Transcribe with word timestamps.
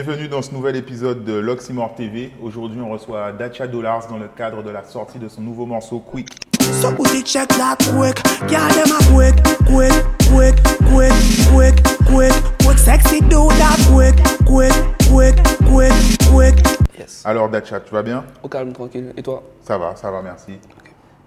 Bienvenue 0.00 0.28
dans 0.28 0.42
ce 0.42 0.54
nouvel 0.54 0.76
épisode 0.76 1.24
de 1.24 1.32
l'Oxymore 1.32 1.96
TV. 1.96 2.30
Aujourd'hui, 2.40 2.80
on 2.80 2.88
reçoit 2.88 3.32
Dacia 3.32 3.66
Dollars 3.66 4.06
dans 4.06 4.16
le 4.16 4.28
cadre 4.28 4.62
de 4.62 4.70
la 4.70 4.84
sortie 4.84 5.18
de 5.18 5.26
son 5.26 5.40
nouveau 5.40 5.66
morceau 5.66 5.98
Quick. 5.98 6.28
So 6.60 6.92
pussy 6.92 7.24
check 7.24 7.48
that 7.48 7.78
quick. 7.78 8.16
Yeah, 8.48 8.68
them 8.68 8.92
a 8.92 9.02
quick, 9.12 9.34
quick, 9.66 9.90
quick, 10.30 10.54
quick, 10.86 11.12
quick, 11.50 11.74
quick, 12.06 12.32
quick. 12.62 12.78
Sexy 12.78 13.20
do 13.22 13.48
that 13.48 13.76
quick, 13.92 14.14
quick, 14.46 14.72
quick, 15.10 15.34
quick, 15.66 15.92
quick. 16.30 16.66
Yes. 16.96 17.22
Alors 17.26 17.48
Dacia, 17.48 17.80
tu 17.80 17.92
vas 17.92 18.04
bien? 18.04 18.24
Au 18.44 18.48
calme, 18.48 18.72
tranquille. 18.72 19.12
Et 19.16 19.22
toi? 19.24 19.42
Ça 19.62 19.78
va, 19.78 19.96
ça 19.96 20.12
va, 20.12 20.22
merci. 20.22 20.60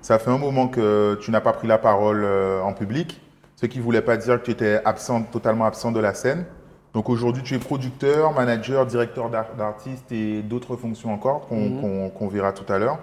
Ça 0.02 0.18
fait 0.18 0.32
un 0.32 0.38
moment 0.38 0.70
que 0.70 1.20
tu 1.22 1.30
n'as 1.32 1.42
pas 1.42 1.52
pris 1.52 1.68
la 1.68 1.78
parole 1.78 2.24
euh, 2.24 2.62
en 2.62 2.72
public, 2.72 3.20
ce 3.58 3.66
qui 3.66 3.80
ne 3.80 3.84
voulait 3.84 4.02
pas 4.02 4.16
dire 4.16 4.40
que 4.40 4.46
tu 4.46 4.52
étais 4.52 4.80
absent, 4.86 5.24
totalement 5.24 5.66
absent 5.66 5.92
de 5.92 6.00
la 6.00 6.14
scène. 6.14 6.46
Donc 6.94 7.10
aujourd'hui, 7.10 7.42
tu 7.44 7.56
es 7.56 7.60
producteur, 7.60 8.34
manager, 8.34 8.86
directeur 8.86 9.30
d'ar- 9.30 9.56
d'artiste 9.58 10.12
et 10.12 10.42
d'autres 10.42 10.76
fonctions 10.76 11.14
encore 11.14 11.48
qu'on 11.48 12.10
qu'on- 12.14 12.28
verra 12.28 12.52
tout 12.52 12.72
à 12.72 12.78
l'heure. 12.80 13.00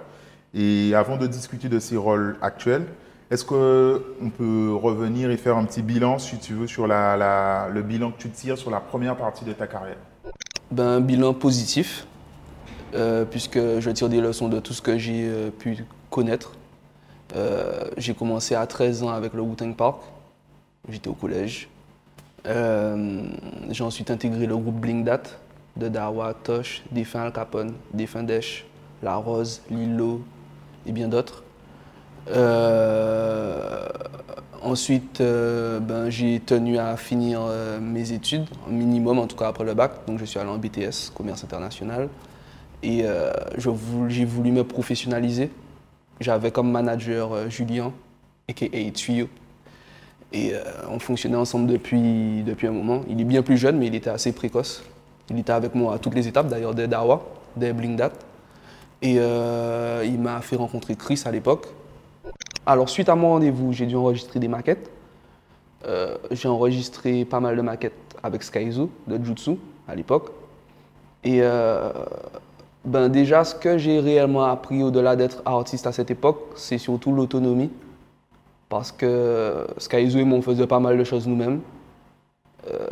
Et 0.55 0.95
avant 0.95 1.17
de 1.17 1.27
discuter 1.27 1.69
de 1.69 1.79
ces 1.79 1.97
rôles 1.97 2.37
actuels, 2.43 2.85
est-ce 3.31 3.45
qu'on 3.45 4.31
peut 4.37 4.73
revenir 4.75 5.31
et 5.31 5.37
faire 5.37 5.57
un 5.57 5.65
petit 5.65 5.83
bilan, 5.83 6.19
si 6.19 6.39
tu 6.39 6.55
veux, 6.55 6.67
sur 6.67 6.87
la- 6.87 7.17
la- 7.17 7.69
le 7.73 7.83
bilan 7.83 8.11
que 8.11 8.19
tu 8.19 8.31
tires 8.31 8.59
sur 8.59 8.71
la 8.71 8.81
première 8.81 9.17
partie 9.17 9.45
de 9.45 9.53
ta 9.53 9.67
carrière? 9.67 9.97
Ben, 10.71 10.85
un 10.87 11.01
bilan 11.01 11.33
positif, 11.35 12.07
euh, 12.95 13.25
puisque 13.25 13.59
je 13.59 13.91
tire 13.91 14.09
des 14.11 14.21
leçons 14.21 14.49
de 14.49 14.61
tout 14.61 14.73
ce 14.75 14.83
que 14.83 14.99
j'ai 14.99 15.27
euh, 15.29 15.51
pu 15.51 15.85
connaître. 16.11 16.53
Euh, 17.37 17.85
j'ai 17.99 18.15
commencé 18.15 18.55
à 18.55 18.67
13 18.67 19.03
ans 19.03 19.11
avec 19.11 19.33
le 19.35 19.41
Wu-Tang 19.43 19.75
Park. 19.75 20.01
J'étais 20.91 21.09
au 21.09 21.15
collège. 21.15 21.69
Euh, 22.47 23.25
j'ai 23.71 23.85
ensuite 23.85 24.11
intégré 24.11 24.47
le 24.47 24.57
groupe 24.57 24.77
Blink 24.77 25.05
Dat 25.05 25.23
de 25.77 25.89
Dawa, 25.89 26.35
Tosh, 26.35 26.83
Défunt 26.91 27.23
Al 27.23 27.33
Capone, 27.33 27.75
Défunt 27.93 28.23
Desch, 28.23 28.65
La 29.03 29.17
Rose, 29.17 29.63
Lilo 29.71 30.23
et 30.87 30.93
bien 30.93 31.09
d'autres. 31.09 31.45
Euh, 32.31 33.87
ensuite, 34.63 35.21
euh, 35.21 35.79
ben, 35.81 36.11
j'ai 36.11 36.41
tenu 36.41 36.79
à 36.79 36.97
finir 36.97 37.41
mes 37.81 38.13
études, 38.13 38.47
minimum 38.69 39.19
en 39.19 39.27
tout 39.27 39.37
cas 39.37 39.49
après 39.49 39.65
le 39.65 39.75
bac. 39.75 39.93
Donc 40.07 40.19
je 40.19 40.25
suis 40.25 40.39
allé 40.39 40.51
en 40.51 40.59
BTS, 40.59 41.11
commerce 41.15 41.45
international. 41.45 42.09
Et 42.83 43.05
j'ai 43.57 44.25
voulu 44.25 44.53
me 44.53 44.63
professionnaliser. 44.63 45.51
J'avais 46.21 46.51
comme 46.51 46.71
manager 46.71 47.49
Julien, 47.51 47.93
a.k.a. 48.49 48.91
Tuyau. 48.93 49.29
Et 50.33 50.53
euh, 50.53 50.61
on 50.91 50.99
fonctionnait 50.99 51.37
ensemble 51.37 51.67
depuis, 51.67 52.43
depuis 52.43 52.67
un 52.67 52.73
moment. 52.73 53.03
Il 53.09 53.21
est 53.21 53.25
bien 53.25 53.43
plus 53.43 53.57
jeune, 53.57 53.79
mais 53.79 53.87
il 53.87 53.95
était 53.95 54.11
assez 54.11 54.33
précoce. 54.33 54.83
Il 55.31 55.39
était 55.39 55.53
avec 55.53 55.75
moi 55.75 55.95
à 55.95 55.99
toutes 55.99 56.15
les 56.15 56.29
étapes, 56.29 56.49
d'ailleurs, 56.49 56.75
des 56.75 56.87
Dawa, 56.87 57.23
des 57.57 57.73
Bling 57.73 57.97
Dat. 57.97 58.13
Et 59.01 59.17
euh, 59.19 60.03
il 60.05 60.19
m'a 60.19 60.41
fait 60.41 60.57
rencontrer 60.57 60.97
Chris 60.97 61.23
à 61.25 61.31
l'époque. 61.31 61.69
Alors, 62.67 62.89
suite 62.89 63.09
à 63.09 63.15
mon 63.15 63.31
rendez-vous, 63.31 63.73
j'ai 63.73 63.87
dû 63.87 63.97
enregistrer 63.97 64.39
des 64.41 64.49
maquettes. 64.49 64.91
Euh, 65.87 66.17
j'ai 66.31 66.49
enregistré 66.49 67.25
pas 67.25 67.41
mal 67.41 67.57
de 67.57 67.63
maquettes 67.63 67.95
avec 68.23 68.43
Skyzu 68.43 68.89
de 69.07 69.25
Jutsu 69.25 69.53
à 69.87 69.95
l'époque. 69.95 70.31
Et 71.25 71.41
ben 72.85 73.09
déjà, 73.09 73.45
ce 73.45 73.55
que 73.55 73.77
j'ai 73.77 74.01
réellement 74.01 74.45
appris 74.45 74.83
au-delà 74.83 75.17
d'être 75.17 75.43
artiste 75.45 75.87
à 75.87 75.93
cette 75.93 76.11
époque, 76.11 76.39
c'est 76.55 76.79
surtout 76.79 77.13
l'autonomie. 77.13 77.71
Parce 78.69 78.93
que 78.93 79.67
Skyzu 79.79 80.21
et 80.21 80.25
moi, 80.25 80.39
on 80.39 80.43
faisait 80.43 80.67
pas 80.67 80.81
mal 80.81 80.99
de 80.99 81.05
choses 81.05 81.27
nous-mêmes. 81.27 81.61
Euh, 82.71 82.87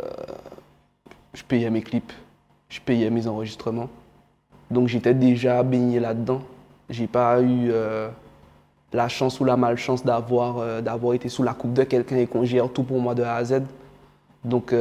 je 1.33 1.43
payais 1.43 1.69
mes 1.69 1.81
clips, 1.81 2.11
je 2.69 2.79
payais 2.81 3.09
mes 3.09 3.27
enregistrements. 3.27 3.89
Donc 4.71 4.87
j'étais 4.87 5.13
déjà 5.13 5.61
baigné 5.61 5.99
là-dedans. 5.99 6.41
J'ai 6.89 7.05
pas 7.05 7.41
eu 7.41 7.69
euh, 7.69 8.09
la 8.91 9.07
chance 9.07 9.39
ou 9.39 9.45
la 9.45 9.55
malchance 9.55 10.03
d'avoir 10.03 10.57
euh, 10.57 10.81
d'avoir 10.81 11.13
été 11.13 11.29
sous 11.29 11.43
la 11.43 11.53
coupe 11.53 11.73
de 11.73 11.83
quelqu'un 11.83 12.17
et 12.17 12.27
qu'on 12.27 12.43
gère 12.43 12.69
tout 12.69 12.83
pour 12.83 12.99
moi 12.99 13.13
de 13.13 13.23
A 13.23 13.35
à 13.35 13.43
Z. 13.43 13.61
Donc 14.43 14.73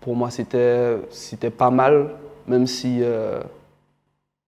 pour 0.00 0.16
moi 0.16 0.30
c'était 0.30 0.96
c'était 1.10 1.50
pas 1.50 1.70
mal, 1.70 2.14
même 2.46 2.66
si 2.66 3.00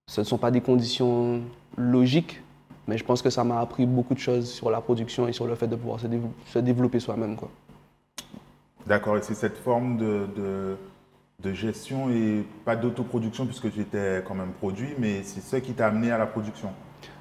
ce 0.06 0.20
ne 0.20 0.24
sont 0.24 0.38
pas 0.38 0.50
des 0.50 0.60
conditions 0.60 1.40
logiques. 1.76 2.40
Mais 2.88 2.98
je 2.98 3.04
pense 3.04 3.22
que 3.22 3.30
ça 3.30 3.44
m'a 3.44 3.60
appris 3.60 3.86
beaucoup 3.86 4.14
de 4.14 4.18
choses 4.18 4.50
sur 4.50 4.70
la 4.70 4.80
production 4.80 5.28
et 5.28 5.32
sur 5.32 5.46
le 5.46 5.54
fait 5.54 5.68
de 5.68 5.76
pouvoir 5.76 6.00
se, 6.00 6.58
développer 6.58 7.00
soi-même. 7.00 7.36
D'accord, 8.86 9.16
et 9.16 9.22
c'est 9.22 9.34
cette 9.34 9.58
forme 9.58 9.96
de, 9.96 10.26
de, 10.36 10.76
de 11.42 11.52
gestion 11.52 12.10
et 12.10 12.44
pas 12.64 12.76
d'autoproduction 12.76 13.46
puisque 13.46 13.72
tu 13.72 13.80
étais 13.80 14.22
quand 14.26 14.34
même 14.34 14.52
produit, 14.52 14.94
mais 14.98 15.22
c'est 15.22 15.42
ce 15.42 15.56
qui 15.56 15.72
t'a 15.72 15.86
amené 15.88 16.10
à 16.10 16.18
la 16.18 16.26
production. 16.26 16.70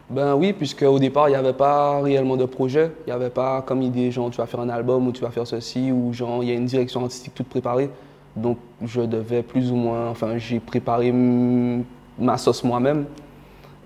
Ben 0.10 0.34
oui, 0.34 0.54
puisque 0.54 0.82
au 0.82 0.98
départ, 0.98 1.30
il 1.30 1.34
n'y 1.34 1.38
avait 1.38 1.54
pas 1.54 2.02
réellement 2.02 2.36
de 2.36 2.46
projet. 2.46 2.92
Il 3.06 3.10
n'y 3.12 3.14
avait 3.14 3.30
pas 3.30 3.62
comme 3.62 3.84
idée, 3.84 4.10
genre, 4.10 4.32
tu 4.32 4.38
vas 4.38 4.48
faire 4.48 4.60
un 4.60 4.70
album 4.70 5.08
ou 5.08 5.12
tu 5.12 5.22
vas 5.22 5.30
faire 5.30 5.46
ceci, 5.46 5.92
ou 5.92 6.12
genre, 6.14 6.44
il 6.44 6.50
y 6.50 6.52
a 6.52 6.56
une 6.56 6.66
direction 6.66 7.04
artistique 7.04 7.36
toute 7.36 7.48
préparée. 7.48 7.92
Donc, 8.36 8.58
je 8.84 9.02
devais 9.02 9.44
plus 9.44 9.72
ou 9.72 9.76
moins, 9.76 10.10
enfin, 10.10 10.38
j'ai 10.38 10.60
préparé 10.60 11.12
ma 11.12 12.38
sauce 12.38 12.64
moi-même. 12.64 13.06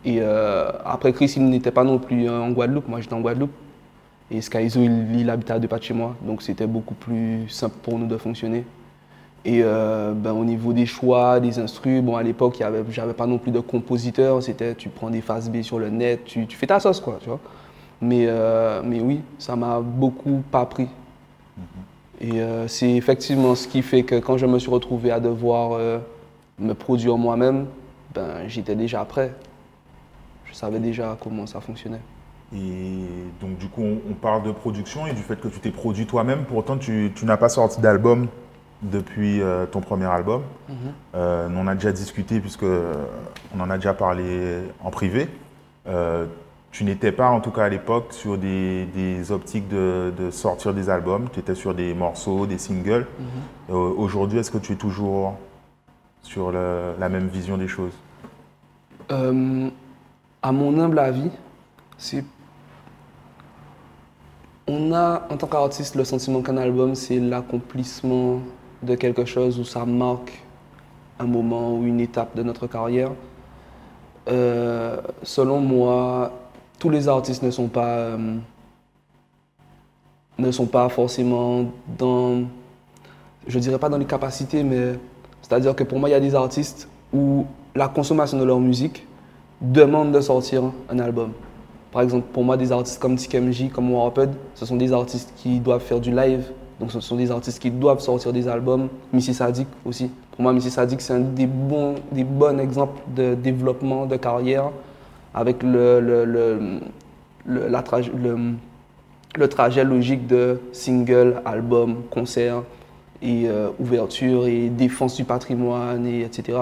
Et 0.05 0.17
euh, 0.21 0.69
après, 0.85 1.13
Chris, 1.13 1.33
il 1.37 1.49
n'était 1.49 1.71
pas 1.71 1.83
non 1.83 1.97
plus 1.97 2.29
en 2.29 2.51
Guadeloupe. 2.51 2.87
Moi, 2.87 3.01
j'étais 3.01 3.13
en 3.13 3.21
Guadeloupe. 3.21 3.53
Et 4.31 4.41
Skyzo, 4.41 4.81
il, 4.81 5.19
il 5.19 5.29
habitait 5.29 5.53
à 5.53 5.59
deux 5.59 5.67
pas 5.67 5.79
de 5.79 5.83
chez 5.83 5.93
moi. 5.93 6.15
Donc, 6.21 6.41
c'était 6.41 6.67
beaucoup 6.67 6.95
plus 6.95 7.47
simple 7.49 7.75
pour 7.81 7.97
nous 7.97 8.07
de 8.07 8.17
fonctionner. 8.17 8.65
Et 9.45 9.61
euh, 9.61 10.13
ben, 10.13 10.31
au 10.31 10.45
niveau 10.45 10.71
des 10.71 10.85
choix, 10.85 11.39
des 11.39 11.59
instrus, 11.59 12.01
bon, 12.01 12.15
à 12.15 12.23
l'époque, 12.23 12.61
j'avais 12.89 13.13
pas 13.13 13.27
non 13.27 13.37
plus 13.37 13.51
de 13.51 13.59
compositeur. 13.59 14.41
C'était 14.41 14.75
tu 14.75 14.89
prends 14.89 15.09
des 15.09 15.21
phases 15.21 15.49
B 15.49 15.61
sur 15.61 15.79
le 15.79 15.89
net, 15.89 16.23
tu, 16.25 16.47
tu 16.47 16.55
fais 16.55 16.67
ta 16.67 16.79
sauce, 16.79 17.01
quoi, 17.01 17.17
tu 17.21 17.27
vois. 17.27 17.39
Mais, 18.01 18.25
euh, 18.27 18.81
mais 18.83 19.01
oui, 19.01 19.21
ça 19.37 19.55
m'a 19.55 19.81
beaucoup 19.81 20.41
appris. 20.53 20.87
Et 22.21 22.39
euh, 22.41 22.69
c'est 22.69 22.91
effectivement 22.91 23.53
ce 23.55 23.67
qui 23.67 23.81
fait 23.81 24.03
que 24.03 24.15
quand 24.15 24.37
je 24.37 24.45
me 24.45 24.59
suis 24.59 24.69
retrouvé 24.71 25.11
à 25.11 25.19
devoir 25.19 25.77
me 26.57 26.73
produire 26.73 27.17
moi-même, 27.17 27.65
ben, 28.13 28.47
j'étais 28.47 28.75
déjà 28.75 29.03
prêt. 29.03 29.33
Je 30.53 30.57
savais 30.57 30.79
déjà 30.79 31.17
comment 31.21 31.45
ça 31.47 31.59
fonctionnait. 31.59 31.99
Et 32.55 32.99
donc, 33.41 33.57
du 33.57 33.67
coup, 33.67 33.81
on, 33.81 33.97
on 34.11 34.13
parle 34.13 34.43
de 34.43 34.51
production 34.51 35.07
et 35.07 35.13
du 35.13 35.23
fait 35.23 35.35
que 35.41 35.47
tu 35.47 35.59
t'es 35.59 35.71
produit 35.71 36.05
toi-même. 36.05 36.45
Pourtant, 36.45 36.77
tu, 36.77 37.11
tu 37.15 37.25
n'as 37.25 37.37
pas 37.37 37.49
sorti 37.49 37.81
d'album 37.81 38.27
depuis 38.83 39.41
euh, 39.41 39.65
ton 39.65 39.81
premier 39.81 40.05
album. 40.05 40.43
Euh, 41.15 41.49
on 41.57 41.65
a 41.67 41.73
déjà 41.73 41.91
discuté 41.91 42.39
puisque 42.39 42.63
euh, 42.63 42.93
on 43.57 43.59
en 43.61 43.69
a 43.71 43.77
déjà 43.77 43.93
parlé 43.95 44.59
en 44.83 44.91
privé. 44.91 45.27
Euh, 45.87 46.27
tu 46.69 46.83
n'étais 46.83 47.11
pas, 47.11 47.29
en 47.29 47.39
tout 47.39 47.51
cas 47.51 47.63
à 47.63 47.69
l'époque, 47.69 48.07
sur 48.13 48.37
des, 48.37 48.85
des 48.93 49.31
optiques 49.31 49.67
de, 49.69 50.13
de 50.15 50.29
sortir 50.29 50.73
des 50.75 50.89
albums. 50.91 51.29
Tu 51.33 51.39
étais 51.39 51.55
sur 51.55 51.73
des 51.73 51.95
morceaux, 51.95 52.45
des 52.45 52.59
singles. 52.59 53.07
Euh, 53.71 53.73
Aujourd'hui, 53.73 54.37
est-ce 54.37 54.51
que 54.51 54.57
tu 54.59 54.73
es 54.73 54.75
toujours 54.75 55.35
sur 56.21 56.51
le- 56.51 56.93
la 56.99 57.09
même 57.09 57.27
vision 57.27 57.57
des 57.57 57.67
choses? 57.67 57.93
À 60.43 60.51
mon 60.51 60.77
humble 60.77 60.99
avis, 60.99 61.29
c'est. 61.97 62.23
On 64.67 64.93
a, 64.93 65.25
en 65.29 65.37
tant 65.37 65.47
qu'artiste, 65.47 65.95
le 65.95 66.03
sentiment 66.03 66.41
qu'un 66.41 66.57
album, 66.57 66.95
c'est 66.95 67.19
l'accomplissement 67.19 68.39
de 68.81 68.95
quelque 68.95 69.25
chose 69.25 69.59
où 69.59 69.63
ça 69.63 69.85
marque 69.85 70.31
un 71.19 71.25
moment 71.25 71.75
ou 71.75 71.83
une 71.85 71.99
étape 71.99 72.35
de 72.35 72.43
notre 72.43 72.67
carrière. 72.67 73.11
Euh, 74.29 75.01
selon 75.21 75.59
moi, 75.59 76.31
tous 76.79 76.89
les 76.89 77.07
artistes 77.07 77.43
ne 77.43 77.51
sont 77.51 77.67
pas, 77.67 77.95
euh, 77.97 78.37
ne 80.37 80.51
sont 80.51 80.65
pas 80.65 80.87
forcément 80.89 81.65
dans, 81.97 82.43
je 83.47 83.59
dirais 83.59 83.79
pas 83.79 83.89
dans 83.89 83.97
les 83.97 84.05
capacités, 84.05 84.63
mais 84.63 84.93
c'est-à-dire 85.41 85.75
que 85.75 85.83
pour 85.83 85.99
moi, 85.99 86.07
il 86.07 86.13
y 86.13 86.15
a 86.15 86.21
des 86.21 86.35
artistes 86.35 86.87
où 87.13 87.45
la 87.75 87.89
consommation 87.89 88.39
de 88.39 88.45
leur 88.45 88.59
musique 88.59 89.05
demande 89.63 90.11
de 90.11 90.21
sortir 90.21 90.63
un 90.89 90.99
album. 90.99 91.31
Par 91.91 92.01
exemple, 92.01 92.25
pour 92.33 92.43
moi, 92.43 92.57
des 92.57 92.71
artistes 92.71 92.99
comme 92.99 93.15
TKMJ, 93.15 93.69
comme 93.71 93.91
Warped, 93.93 94.31
ce 94.55 94.65
sont 94.65 94.75
des 94.75 94.91
artistes 94.91 95.31
qui 95.37 95.59
doivent 95.59 95.81
faire 95.81 95.99
du 95.99 96.11
live. 96.11 96.51
Donc, 96.79 96.91
ce 96.91 96.99
sont 96.99 97.15
des 97.15 97.31
artistes 97.31 97.61
qui 97.61 97.71
doivent 97.71 97.99
sortir 97.99 98.33
des 98.33 98.47
albums. 98.47 98.89
Missy 99.13 99.33
Sadik 99.33 99.67
aussi. 99.85 100.09
Pour 100.31 100.41
moi, 100.41 100.53
Missy 100.53 100.71
Sadik, 100.71 101.01
c'est 101.01 101.13
un 101.13 101.19
des 101.19 101.45
bons, 101.45 101.95
exemples 102.59 103.01
de 103.15 103.35
développement 103.35 104.05
de 104.05 104.17
carrière 104.17 104.71
avec 105.35 105.63
le, 105.63 106.79
trajet 109.49 109.83
logique 109.83 110.27
de 110.27 110.59
single, 110.71 111.41
album, 111.45 112.01
concert 112.09 112.63
et 113.21 113.47
euh, 113.47 113.69
ouverture 113.79 114.47
et 114.47 114.69
défense 114.69 115.15
du 115.15 115.23
patrimoine, 115.23 116.05
et 116.05 116.21
etc. 116.21 116.57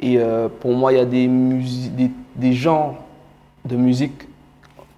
Et 0.00 0.18
euh, 0.18 0.48
pour 0.48 0.72
moi, 0.72 0.92
il 0.92 0.96
y 0.96 1.00
a 1.00 1.04
des, 1.04 2.52
genres 2.52 2.96
de 3.64 3.76
musique 3.76 4.28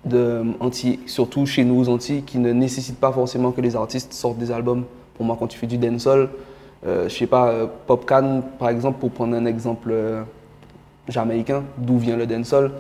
de 0.05 0.43
anti, 0.61 1.01
surtout 1.07 1.47
chez 1.47 1.65
nous 1.65 1.81
aux 1.81 1.89
Antilles, 1.89 2.23
qui 2.23 2.39
ne 2.39 2.53
nécessitent 2.53 2.99
pas 2.99 3.13
forcément 3.13 3.53
que 3.53 3.61
les 3.61 3.77
artistes 3.77 4.13
sortent 4.13 4.39
des 4.39 4.51
albums. 4.51 4.85
Pour 5.15 5.25
moi, 5.27 5.37
quand 5.39 5.47
tu 5.47 5.59
fais 5.59 5.67
du 5.67 5.79
dancehall, 5.79 6.29
Euh, 6.87 7.09
je 7.09 7.17
sais 7.17 7.27
pas, 7.27 7.49
euh, 7.49 7.67
par 8.59 8.69
exemple, 8.69 9.01
pour 9.01 9.11
prendre 9.11 9.35
un 9.35 9.47
exemple 9.47 9.89
euh, 9.91 10.23
jamaïcain, 11.09 11.65
d'où 11.77 11.99
vient 11.99 12.17
le 12.17 12.27
dancehall, 12.27 12.71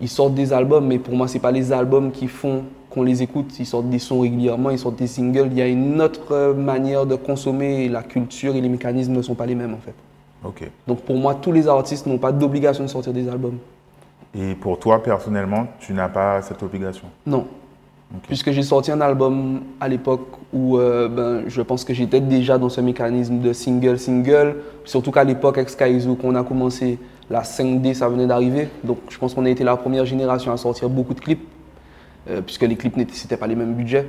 ils 0.00 0.08
sortent 0.08 0.34
des 0.34 0.52
albums, 0.52 0.86
mais 0.86 0.98
pour 0.98 1.14
moi, 1.14 1.28
c'est 1.28 1.38
pas 1.38 1.50
les 1.50 1.72
albums 1.72 2.10
qui 2.10 2.28
font 2.28 2.64
qu'on 2.90 3.02
les 3.02 3.22
écoute. 3.22 3.58
Ils 3.58 3.66
sortent 3.66 3.88
des 3.88 3.98
sons 3.98 4.20
régulièrement, 4.20 4.70
ils 4.70 4.78
sortent 4.78 4.96
des 4.96 5.06
singles. 5.06 5.48
Il 5.52 5.58
y 5.58 5.62
a 5.62 5.66
une 5.66 6.00
autre 6.02 6.32
euh, 6.32 6.54
manière 6.54 7.06
de 7.06 7.14
consommer 7.14 7.88
la 7.88 8.02
culture 8.02 8.54
et 8.56 8.60
les 8.60 8.68
mécanismes 8.68 9.12
ne 9.12 9.22
sont 9.22 9.34
pas 9.34 9.46
les 9.46 9.54
mêmes, 9.54 9.74
en 9.74 9.78
fait. 9.78 9.94
Donc 10.86 11.00
pour 11.02 11.16
moi, 11.16 11.34
tous 11.34 11.52
les 11.52 11.68
artistes 11.68 12.06
n'ont 12.06 12.18
pas 12.18 12.32
d'obligation 12.32 12.84
de 12.84 12.88
sortir 12.88 13.12
des 13.12 13.28
albums. 13.28 13.58
Et 14.34 14.54
pour 14.54 14.78
toi, 14.78 15.02
personnellement, 15.02 15.66
tu 15.80 15.92
n'as 15.92 16.08
pas 16.08 16.40
cette 16.42 16.62
obligation? 16.62 17.08
Non. 17.26 17.46
Puisque 18.26 18.50
j'ai 18.50 18.62
sorti 18.62 18.90
un 18.90 19.00
album 19.00 19.60
à 19.80 19.86
l'époque 19.88 20.26
où 20.52 20.78
euh, 20.78 21.08
ben, 21.08 21.42
je 21.48 21.62
pense 21.62 21.84
que 21.84 21.94
j'étais 21.94 22.20
déjà 22.20 22.58
dans 22.58 22.68
ce 22.68 22.80
mécanisme 22.80 23.38
de 23.38 23.52
single-single. 23.52 24.56
Surtout 24.84 25.12
qu'à 25.12 25.22
l'époque, 25.24 25.58
avec 25.58 25.70
Skyzoo, 25.70 26.16
qu'on 26.16 26.34
a 26.34 26.42
commencé, 26.42 26.98
la 27.28 27.42
5D, 27.42 27.94
ça 27.94 28.08
venait 28.08 28.26
d'arriver. 28.26 28.68
Donc 28.82 28.98
je 29.10 29.16
pense 29.18 29.34
qu'on 29.34 29.44
a 29.44 29.50
été 29.50 29.62
la 29.62 29.76
première 29.76 30.06
génération 30.06 30.50
à 30.52 30.56
sortir 30.56 30.88
beaucoup 30.88 31.14
de 31.14 31.20
clips. 31.20 31.46
euh, 32.28 32.42
puisque 32.42 32.62
les 32.62 32.76
clips, 32.76 32.96
n'étaient- 32.96 33.36
pas 33.36 33.46
les 33.46 33.54
mêmes 33.56 33.74
budgets. 33.74 34.06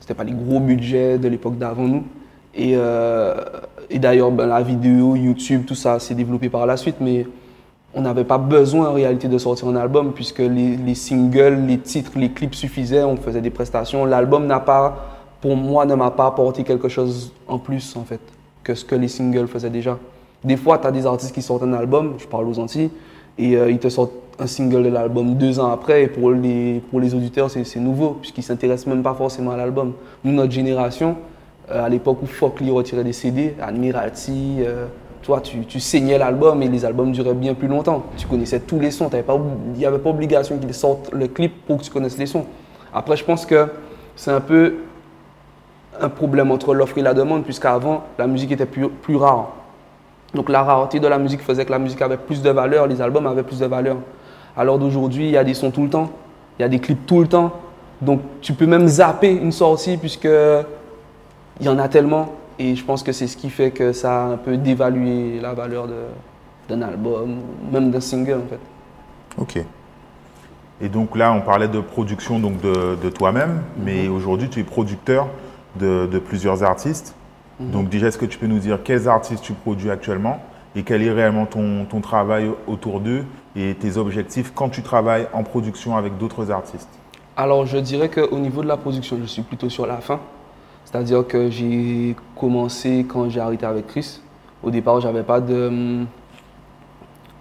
C'était 0.00 0.14
pas 0.14 0.22
les 0.24 0.32
gros 0.32 0.60
budgets 0.60 1.18
de 1.18 1.26
l'époque 1.28 1.58
d'avant 1.58 1.82
nous. 1.88 2.04
Et, 2.58 2.72
euh, 2.74 3.34
et 3.88 3.98
d'ailleurs, 3.98 4.30
ben, 4.30 4.46
la 4.46 4.60
vidéo, 4.60 5.16
YouTube, 5.16 5.64
tout 5.66 5.74
ça 5.74 5.98
s'est 5.98 6.14
développé 6.14 6.50
par 6.50 6.66
la 6.66 6.76
suite. 6.76 6.96
Mais 7.00 7.26
on 7.94 8.02
n'avait 8.02 8.24
pas 8.24 8.38
besoin 8.38 8.88
en 8.88 8.92
réalité 8.92 9.28
de 9.28 9.38
sortir 9.38 9.68
un 9.68 9.76
album 9.76 10.12
puisque 10.12 10.40
les, 10.40 10.76
les 10.76 10.94
singles, 10.94 11.64
les 11.66 11.78
titres, 11.78 12.12
les 12.16 12.30
clips 12.32 12.54
suffisaient, 12.54 13.04
on 13.04 13.16
faisait 13.16 13.40
des 13.40 13.50
prestations. 13.50 14.04
L'album 14.04 14.46
n'a 14.46 14.60
pas, 14.60 15.06
pour 15.40 15.56
moi, 15.56 15.86
ne 15.86 15.94
m'a 15.94 16.10
pas 16.10 16.26
apporté 16.26 16.64
quelque 16.64 16.88
chose 16.88 17.32
en 17.46 17.58
plus 17.58 17.96
en 17.96 18.04
fait 18.04 18.20
que 18.62 18.74
ce 18.74 18.84
que 18.84 18.94
les 18.94 19.08
singles 19.08 19.48
faisaient 19.48 19.70
déjà. 19.70 19.98
Des 20.44 20.56
fois, 20.56 20.78
tu 20.78 20.86
as 20.86 20.90
des 20.90 21.06
artistes 21.06 21.34
qui 21.34 21.42
sortent 21.42 21.62
un 21.62 21.72
album, 21.72 22.14
je 22.18 22.26
parle 22.26 22.46
aux 22.46 22.58
Antilles, 22.58 22.90
et 23.38 23.56
euh, 23.56 23.70
ils 23.70 23.78
te 23.78 23.88
sortent 23.88 24.12
un 24.38 24.46
single 24.46 24.84
de 24.84 24.88
l'album 24.90 25.34
deux 25.34 25.58
ans 25.58 25.72
après, 25.72 26.04
et 26.04 26.06
pour 26.06 26.30
les, 26.30 26.80
pour 26.90 27.00
les 27.00 27.14
auditeurs, 27.14 27.50
c'est 27.50 27.80
nouveau, 27.80 28.18
puisqu'ils 28.20 28.42
ne 28.42 28.46
s'intéressent 28.46 28.86
même 28.86 29.02
pas 29.02 29.14
forcément 29.14 29.52
à 29.52 29.56
l'album. 29.56 29.94
Nous, 30.22 30.32
notre 30.32 30.52
génération, 30.52 31.16
euh, 31.70 31.84
à 31.84 31.88
l'époque 31.88 32.18
où 32.22 32.26
Fuck 32.26 32.60
Lee 32.60 32.70
retirait 32.70 33.04
des 33.04 33.12
CD, 33.12 33.54
Admiralty, 33.60 34.58
euh, 34.60 34.86
toi, 35.22 35.40
tu, 35.40 35.66
tu 35.66 35.80
saignais 35.80 36.18
l'album 36.18 36.62
et 36.62 36.68
les 36.68 36.84
albums 36.84 37.12
duraient 37.12 37.34
bien 37.34 37.54
plus 37.54 37.68
longtemps. 37.68 38.04
Tu 38.16 38.26
connaissais 38.26 38.60
tous 38.60 38.80
les 38.80 38.90
sons, 38.90 39.10
il 39.12 39.78
n'y 39.78 39.84
avait 39.84 39.98
pas 39.98 40.10
obligation 40.10 40.58
qu'ils 40.58 40.74
sortent 40.74 41.12
le 41.12 41.28
clip 41.28 41.66
pour 41.66 41.78
que 41.78 41.82
tu 41.82 41.90
connaisses 41.90 42.18
les 42.18 42.26
sons. 42.26 42.46
Après, 42.92 43.16
je 43.16 43.24
pense 43.24 43.44
que 43.44 43.68
c'est 44.16 44.30
un 44.30 44.40
peu 44.40 44.74
un 46.00 46.08
problème 46.08 46.50
entre 46.50 46.74
l'offre 46.74 46.98
et 46.98 47.02
la 47.02 47.14
demande, 47.14 47.44
puisqu'avant, 47.44 48.04
la 48.18 48.26
musique 48.26 48.52
était 48.52 48.66
plus, 48.66 48.88
plus 48.88 49.16
rare. 49.16 49.52
Donc 50.34 50.48
la 50.50 50.62
rareté 50.62 51.00
de 51.00 51.08
la 51.08 51.18
musique 51.18 51.40
faisait 51.40 51.64
que 51.64 51.70
la 51.70 51.78
musique 51.78 52.02
avait 52.02 52.18
plus 52.18 52.42
de 52.42 52.50
valeur, 52.50 52.86
les 52.86 53.00
albums 53.00 53.26
avaient 53.26 53.42
plus 53.42 53.60
de 53.60 53.66
valeur. 53.66 53.96
Alors 54.56 54.78
d'aujourd'hui, 54.78 55.26
il 55.26 55.30
y 55.30 55.36
a 55.36 55.44
des 55.44 55.54
sons 55.54 55.70
tout 55.70 55.82
le 55.82 55.88
temps, 55.88 56.10
il 56.58 56.62
y 56.62 56.64
a 56.64 56.68
des 56.68 56.78
clips 56.78 57.06
tout 57.06 57.20
le 57.20 57.28
temps. 57.28 57.52
Donc 58.02 58.20
tu 58.40 58.52
peux 58.52 58.66
même 58.66 58.86
zapper 58.86 59.32
une 59.32 59.52
sortie 59.52 59.96
puisque 59.96 60.28
il 61.60 61.66
y 61.66 61.68
en 61.68 61.78
a 61.78 61.88
tellement. 61.88 62.32
Et 62.58 62.74
je 62.74 62.84
pense 62.84 63.02
que 63.02 63.12
c'est 63.12 63.28
ce 63.28 63.36
qui 63.36 63.50
fait 63.50 63.70
que 63.70 63.92
ça 63.92 64.22
a 64.22 64.26
un 64.26 64.36
peu 64.36 64.56
dévalué 64.56 65.38
la 65.40 65.54
valeur 65.54 65.86
d'un 66.68 66.82
album, 66.82 67.36
même 67.70 67.90
d'un 67.90 68.00
single 68.00 68.40
en 68.44 68.48
fait. 68.48 68.60
Ok. 69.38 69.64
Et 70.80 70.88
donc 70.88 71.16
là, 71.16 71.32
on 71.32 71.40
parlait 71.40 71.68
de 71.68 71.80
production 71.80 72.38
donc 72.38 72.60
de, 72.60 72.96
de 73.02 73.10
toi-même, 73.10 73.62
mais 73.84 74.08
aujourd'hui, 74.08 74.48
tu 74.48 74.60
es 74.60 74.64
producteur 74.64 75.28
de, 75.78 76.06
de 76.06 76.18
plusieurs 76.18 76.62
artistes. 76.62 77.14
Donc 77.60 77.88
déjà, 77.88 78.08
est-ce 78.08 78.18
que 78.18 78.26
tu 78.26 78.38
peux 78.38 78.46
nous 78.46 78.60
dire 78.60 78.80
quels 78.84 79.08
artistes 79.08 79.42
tu 79.42 79.52
produis 79.52 79.90
actuellement 79.90 80.40
et 80.76 80.84
quel 80.84 81.02
est 81.02 81.10
réellement 81.10 81.46
ton, 81.46 81.84
ton 81.86 82.00
travail 82.00 82.50
autour 82.68 83.00
d'eux 83.00 83.24
et 83.56 83.74
tes 83.74 83.96
objectifs 83.96 84.52
quand 84.54 84.68
tu 84.68 84.82
travailles 84.82 85.26
en 85.32 85.42
production 85.42 85.96
avec 85.96 86.18
d'autres 86.18 86.52
artistes? 86.52 86.88
Alors, 87.36 87.66
je 87.66 87.78
dirais 87.78 88.08
qu'au 88.08 88.38
niveau 88.38 88.62
de 88.62 88.68
la 88.68 88.76
production, 88.76 89.18
je 89.20 89.26
suis 89.26 89.42
plutôt 89.42 89.68
sur 89.68 89.86
la 89.86 89.96
fin. 89.96 90.20
C'est-à-dire 90.90 91.26
que 91.26 91.50
j'ai 91.50 92.16
commencé 92.34 93.04
quand 93.06 93.28
j'ai 93.28 93.40
arrêté 93.40 93.66
avec 93.66 93.88
Chris. 93.88 94.22
Au 94.62 94.70
départ, 94.70 95.02
j'avais 95.02 95.22
pas 95.22 95.38
de, 95.38 96.06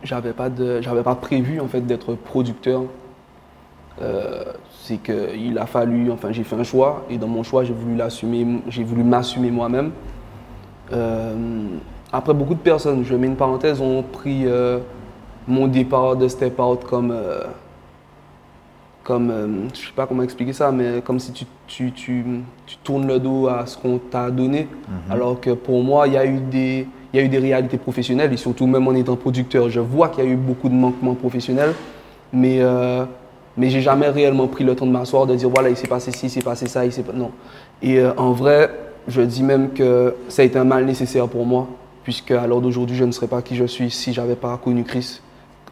j'avais 0.04 0.34
pas 0.34 0.50
de, 0.50 0.82
j'avais 0.82 1.02
pas 1.02 1.16
prévu 1.16 1.62
en 1.62 1.68
fait 1.68 1.80
d'être 1.80 2.16
producteur. 2.16 2.84
Euh, 4.02 4.44
c'est 4.82 4.98
qu'il 4.98 5.58
a 5.58 5.66
fallu, 5.66 6.12
enfin, 6.12 6.34
j'ai 6.34 6.44
fait 6.44 6.58
un 6.58 6.66
choix 6.66 7.06
et 7.10 7.18
dans 7.18 7.30
mon 7.30 7.42
choix, 7.42 7.64
j'ai 7.64 7.72
voulu 7.74 7.96
l'assumer, 7.96 8.46
j'ai 8.68 8.84
voulu 8.84 9.04
m'assumer 9.04 9.50
moi-même. 9.50 9.92
Euh, 10.92 11.68
après, 12.12 12.34
beaucoup 12.34 12.54
de 12.54 12.60
personnes, 12.60 13.06
je 13.06 13.16
mets 13.16 13.28
une 13.28 13.38
parenthèse, 13.38 13.80
ont 13.80 14.04
pris 14.04 14.42
euh, 14.46 14.80
mon 15.48 15.68
départ 15.68 16.18
de 16.18 16.28
Step 16.28 16.60
Out 16.60 16.84
comme 16.84 17.18
comme, 19.08 19.32
euh, 19.32 19.48
je 19.74 19.88
sais 19.88 19.94
pas 19.96 20.06
comment 20.06 20.22
expliquer 20.22 20.52
ça, 20.52 20.70
mais 20.70 21.02
comme 21.02 21.18
si 21.18 21.32
tu, 21.32 21.46
tu, 21.66 21.94
tu, 21.94 22.26
tu 22.66 22.76
tournes 22.84 23.08
le 23.08 23.20
dos 23.20 23.48
à 23.48 23.66
ce 23.66 23.78
qu'on 23.78 24.00
t'a 24.00 24.30
donné. 24.30 24.68
Alors 25.10 25.40
que 25.40 25.52
pour 25.52 25.82
moi, 25.82 26.08
il 26.08 26.14
y, 26.14 26.18
a 26.18 26.26
eu 26.26 26.40
des- 26.42 26.86
il 27.14 27.18
y 27.18 27.24
a 27.24 27.26
eu 27.26 27.30
des 27.30 27.38
réalités 27.38 27.78
professionnelles, 27.78 28.34
et 28.34 28.38
surtout 28.38 28.68
même 28.68 28.86
en 28.86 28.94
étant 28.94 29.16
producteur, 29.16 29.70
je 29.70 29.80
vois 29.80 30.10
qu'il 30.10 30.26
y 30.26 30.28
a 30.28 30.30
eu 30.30 30.36
beaucoup 30.36 30.68
de 30.68 30.74
manquements 30.74 31.16
professionnels, 31.16 31.74
mais, 32.34 32.58
euh, 32.60 33.06
mais 33.56 33.70
j'ai 33.70 33.80
jamais 33.80 34.10
réellement 34.10 34.48
pris 34.48 34.66
le 34.66 34.76
temps 34.76 34.86
de 34.86 34.92
m'asseoir, 34.92 35.26
de 35.26 35.36
dire 35.36 35.50
voilà, 35.50 35.70
il 35.70 35.78
s'est 35.78 35.88
passé 35.88 36.12
ci, 36.12 36.26
il 36.26 36.30
s'est 36.30 36.42
passé 36.42 36.68
ça, 36.68 36.86
il 36.86 36.92
s'est 36.92 37.04
pas... 37.04 37.14
Non. 37.14 37.32
Et 37.82 38.00
euh, 38.00 38.12
en 38.18 38.34
vrai, 38.34 38.70
je 39.08 39.22
dis 39.22 39.42
même 39.42 39.70
que 39.70 40.16
ça 40.28 40.42
a 40.42 40.46
été 40.46 40.60
un 40.60 40.66
mal 40.66 40.84
nécessaire 40.86 41.30
pour 41.30 41.46
moi, 41.46 41.70
puisque 42.04 42.32
à 42.32 42.46
l'heure 42.46 42.60
d'aujourd'hui, 42.60 42.98
je 42.98 43.06
ne 43.06 43.14
serais 43.14 43.28
pas 43.28 43.42
qui 43.42 43.56
je 43.56 43.64
suis 43.64 43.90
si 43.90 44.12
j'avais 44.12 44.36
pas 44.36 44.60
connu 44.62 44.84
Chris, 44.84 45.22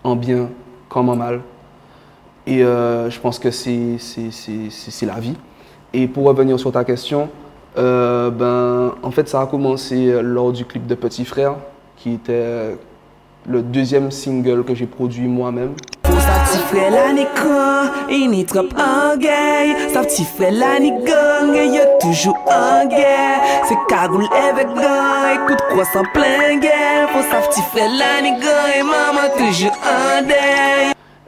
en 0.06 0.16
bien 0.16 0.48
comme 0.88 1.10
en 1.10 1.18
mal. 1.18 1.42
Et 2.48 2.64
euh, 2.64 3.10
je 3.10 3.20
pense 3.20 3.40
que 3.40 3.50
c'est 3.52 5.06
la 5.06 5.20
vie. 5.20 5.36
Et 5.94 6.08
pour 6.08 6.26
revenir 6.26 6.60
sur 6.60 6.72
ta 6.72 6.84
question, 6.84 7.30
euh, 7.78 8.30
ben, 8.30 8.96
en 9.02 9.12
fait, 9.12 9.28
ça 9.28 9.42
a 9.42 9.48
commencé 9.48 10.08
euh, 10.08 10.22
lors 10.22 10.52
du 10.52 10.66
clip 10.66 10.86
de 10.86 10.96
Petit 10.96 11.26
Frère, 11.26 11.56
qui 11.98 12.14
était 12.14 12.78
le 13.48 13.62
deuxième 13.62 14.12
single 14.12 14.64
que 14.64 14.76
j'ai 14.76 14.86
produit 14.86 15.28
moi-même. 15.28 15.74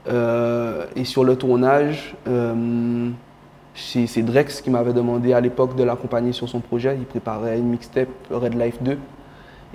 Euh, 0.10 0.86
et 0.96 1.04
sur 1.04 1.24
le 1.24 1.36
tournage, 1.36 2.16
euh, 2.28 3.10
c'est 3.76 4.22
Drex 4.24 4.62
qui 4.62 4.70
m'avait 4.70 4.94
demandé 4.94 5.34
à 5.34 5.42
l'époque 5.42 5.76
de 5.76 5.84
l'accompagner 5.84 6.32
sur 6.32 6.50
son 6.50 6.60
projet. 6.60 6.96
Il 7.00 7.06
préparait 7.06 7.60
une 7.60 7.70
mixtape 7.70 8.08
Red 8.32 8.60
Life 8.60 8.82
2 8.82 8.92
et 8.94 8.98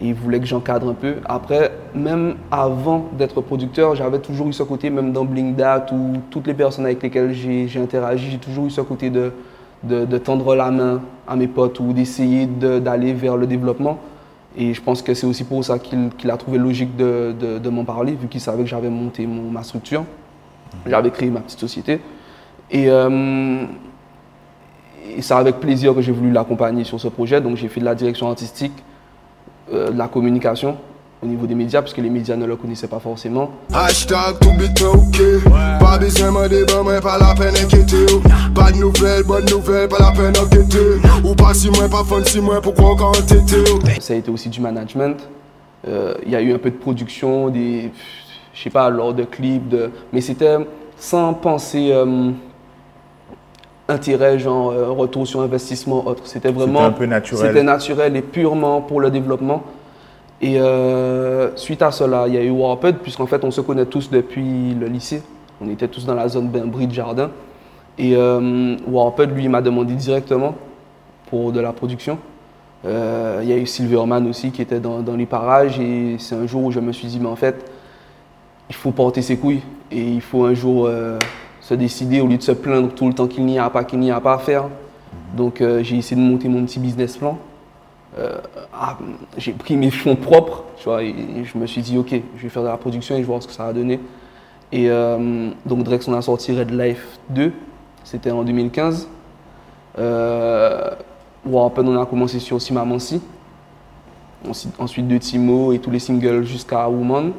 il 0.08 0.14
voulait 0.14 0.40
que 0.40 0.46
j'encadre 0.46 0.88
un 0.88 0.94
peu. 0.94 1.16
Après, 1.24 1.72
même 1.94 2.36
avant 2.50 3.06
d'être 3.16 3.40
producteur, 3.42 3.94
j'avais 3.94 4.18
toujours 4.18 4.48
eu 4.48 4.52
ce 4.52 4.62
côté, 4.62 4.90
même 4.90 5.12
dans 5.12 5.24
Bling 5.24 5.54
Dat 5.54 5.86
ou 5.92 6.14
toutes 6.30 6.46
les 6.46 6.54
personnes 6.54 6.86
avec 6.86 7.02
lesquelles 7.02 7.32
j'ai 7.32 7.68
interagi, 7.80 8.30
j'ai 8.30 8.38
toujours 8.38 8.66
eu 8.66 8.70
ce 8.70 8.80
côté 8.80 9.10
de, 9.10 9.32
tendre 10.18 10.54
la 10.54 10.70
main 10.70 11.02
à 11.28 11.36
mes 11.36 11.46
potes 11.48 11.78
ou 11.80 11.92
d'essayer 11.92 12.46
de- 12.46 12.78
d'aller 12.78 13.12
vers 13.12 13.36
le 13.36 13.46
développement. 13.46 13.98
Et 14.56 14.74
je 14.74 14.82
pense 14.82 15.02
que 15.02 15.14
c'est 15.14 15.26
aussi 15.26 15.44
pour 15.44 15.64
ça 15.64 15.78
qu'il 15.78 16.30
a 16.30 16.36
trouvé 16.36 16.58
logique 16.58 16.96
de, 16.96 17.68
m'en 17.70 17.84
parler, 17.84 18.12
vu 18.12 18.28
qu'il 18.28 18.40
savait 18.40 18.62
que 18.62 18.68
j'avais 18.68 18.90
monté 18.90 19.26
mon- 19.26 19.50
ma 19.50 19.62
structure. 19.62 20.04
J'avais 20.86 21.10
créé 21.10 21.30
ma 21.30 21.40
petite 21.40 21.60
société. 21.60 22.00
Et, 22.70 22.88
euh, 22.88 23.64
et 25.16 25.20
c'est 25.20 25.34
avec 25.34 25.60
plaisir 25.60 25.94
que 25.94 26.00
j'ai 26.00 26.12
voulu 26.12 26.32
l'accompagner 26.32 26.84
sur 26.84 27.00
ce 27.00 27.08
projet. 27.08 27.40
Donc 27.40 27.56
j'ai 27.56 27.68
fait 27.68 27.80
de 27.80 27.84
la 27.84 27.94
direction 27.94 28.28
artistique, 28.28 28.72
euh, 29.72 29.90
de 29.90 29.98
la 29.98 30.08
communication 30.08 30.76
au 31.22 31.26
niveau 31.26 31.46
des 31.46 31.54
médias, 31.54 31.80
parce 31.80 31.94
que 31.94 32.00
les 32.00 32.10
médias 32.10 32.36
ne 32.36 32.46
le 32.46 32.56
connaissaient 32.56 32.88
pas 32.88 32.98
forcément. 32.98 33.50
Hashtag 33.72 34.38
tout 34.40 34.52
bit 34.58 34.82
ok 34.82 35.48
Pas 35.78 35.98
besoin 35.98 36.48
de 36.48 36.48
débat, 36.48 36.82
mais 36.84 37.00
pas 37.00 37.18
la 37.18 37.34
peine 37.34 37.54
d'inquiéter 37.54 38.06
Pas 38.54 38.72
de 38.72 38.78
nouvelles, 38.78 39.22
bonne 39.22 39.44
nouvelle, 39.48 39.88
pas 39.88 39.98
la 40.00 40.10
peine 40.10 40.32
d'enquêter 40.32 41.00
Ou 41.24 41.34
pas 41.34 41.54
si 41.54 41.70
moins, 41.70 41.88
pas 41.88 42.02
fun 42.02 42.24
si 42.24 42.40
moins, 42.40 42.60
pourquoi 42.60 42.90
encore 42.90 43.10
entêter? 43.10 43.64
Ça 44.00 44.14
a 44.14 44.16
été 44.16 44.30
aussi 44.30 44.48
du 44.48 44.60
management. 44.60 45.16
Euh, 45.86 46.14
Il 46.26 46.32
y 46.32 46.36
a 46.36 46.40
eu 46.40 46.52
un 46.52 46.58
peu 46.58 46.70
de 46.70 46.76
production, 46.76 47.48
des, 47.50 47.92
je 48.52 48.62
sais 48.62 48.70
pas, 48.70 48.90
lors 48.90 49.14
de 49.14 49.22
clips, 49.22 49.68
de, 49.68 49.90
mais 50.12 50.20
c'était 50.20 50.56
sans 50.96 51.34
penser 51.34 51.90
euh, 51.92 52.30
intérêt, 53.88 54.40
genre 54.40 54.70
euh, 54.72 54.90
retour 54.90 55.26
sur 55.26 55.40
investissement, 55.40 56.04
autre. 56.06 56.22
C'était 56.24 56.50
vraiment. 56.50 56.84
un 56.84 56.90
peu 56.90 57.06
naturel. 57.06 57.46
C'était 57.46 57.62
naturel 57.62 58.16
et 58.16 58.22
purement 58.22 58.80
pour 58.80 59.00
le 59.00 59.10
développement. 59.10 59.62
Et 60.42 60.58
euh, 60.58 61.56
suite 61.56 61.82
à 61.82 61.92
cela, 61.92 62.26
il 62.26 62.34
y 62.34 62.36
a 62.36 62.42
eu 62.42 62.50
Warped, 62.50 62.96
puisqu'en 62.98 63.26
fait, 63.26 63.44
on 63.44 63.52
se 63.52 63.60
connaît 63.60 63.86
tous 63.86 64.10
depuis 64.10 64.74
le 64.74 64.88
lycée. 64.88 65.22
On 65.60 65.68
était 65.68 65.86
tous 65.86 66.04
dans 66.04 66.14
la 66.14 66.28
zone 66.28 66.48
Bain-Brie 66.48 66.88
de 66.88 66.92
Jardin. 66.92 67.30
Et 67.96 68.16
euh, 68.16 68.76
Warped, 68.88 69.30
lui, 69.30 69.48
m'a 69.48 69.62
demandé 69.62 69.94
directement 69.94 70.56
pour 71.30 71.52
de 71.52 71.60
la 71.60 71.72
production. 71.72 72.18
Euh, 72.84 73.38
Il 73.44 73.48
y 73.48 73.52
a 73.52 73.56
eu 73.56 73.66
Silverman 73.66 74.26
aussi 74.28 74.50
qui 74.50 74.60
était 74.62 74.80
dans, 74.80 74.98
dans 75.00 75.14
les 75.14 75.26
parages. 75.26 75.78
Et 75.78 76.16
c'est 76.18 76.34
un 76.34 76.48
jour 76.48 76.64
où 76.64 76.72
je 76.72 76.80
me 76.80 76.90
suis 76.90 77.06
dit, 77.06 77.20
mais 77.20 77.28
en 77.28 77.36
fait, 77.36 77.70
il 78.68 78.74
faut 78.74 78.90
porter 78.90 79.22
ses 79.22 79.36
couilles. 79.36 79.62
Et 79.92 80.02
il 80.02 80.20
faut 80.20 80.44
un 80.44 80.54
jour 80.54 80.90
se 81.60 81.74
décider 81.74 82.20
au 82.20 82.26
lieu 82.26 82.38
de 82.38 82.42
se 82.42 82.52
plaindre 82.52 82.88
tout 82.88 83.06
le 83.06 83.14
temps 83.14 83.28
qu'il 83.28 83.44
n'y 83.44 83.60
a 83.60 83.70
pas, 83.70 83.84
qu'il 83.84 84.00
n'y 84.00 84.10
a 84.10 84.20
pas 84.20 84.34
à 84.34 84.38
faire. 84.38 84.64
Donc 85.36 85.62
j'ai 85.82 85.98
essayé 85.98 86.20
de 86.20 86.26
monter 86.26 86.48
mon 86.48 86.64
petit 86.64 86.80
business 86.80 87.16
plan. 87.16 87.38
Euh, 88.18 88.38
ah, 88.74 88.98
j'ai 89.38 89.52
pris 89.52 89.76
mes 89.76 89.90
fonds 89.90 90.16
propres, 90.16 90.64
tu 90.76 90.84
vois, 90.84 91.00
je 91.02 91.58
me 91.58 91.66
suis 91.66 91.80
dit, 91.80 91.96
ok, 91.96 92.14
je 92.36 92.42
vais 92.42 92.48
faire 92.50 92.62
de 92.62 92.68
la 92.68 92.76
production 92.76 93.14
et 93.14 93.18
je 93.18 93.22
vais 93.22 93.26
voir 93.26 93.42
ce 93.42 93.48
que 93.48 93.54
ça 93.54 93.64
va 93.64 93.72
donner. 93.72 94.00
Et 94.72 94.90
euh, 94.90 95.50
donc 95.66 95.84
Drex, 95.84 96.08
on 96.08 96.14
a 96.14 96.22
sorti 96.22 96.58
Red 96.58 96.70
Life 96.70 97.18
2, 97.28 97.52
c'était 98.04 98.30
en 98.30 98.42
2015. 98.42 99.06
Euh, 99.98 100.90
Warpen, 101.44 101.86
on 101.88 102.00
a 102.00 102.06
commencé 102.06 102.38
sur 102.38 102.60
Simamansi. 102.60 103.20
Ensuite, 104.78 105.06
de 105.06 105.18
Timo 105.18 105.72
et 105.72 105.78
tous 105.78 105.90
les 105.90 106.00
singles 106.00 106.44
jusqu'à 106.44 106.88
Woman. 106.88 107.32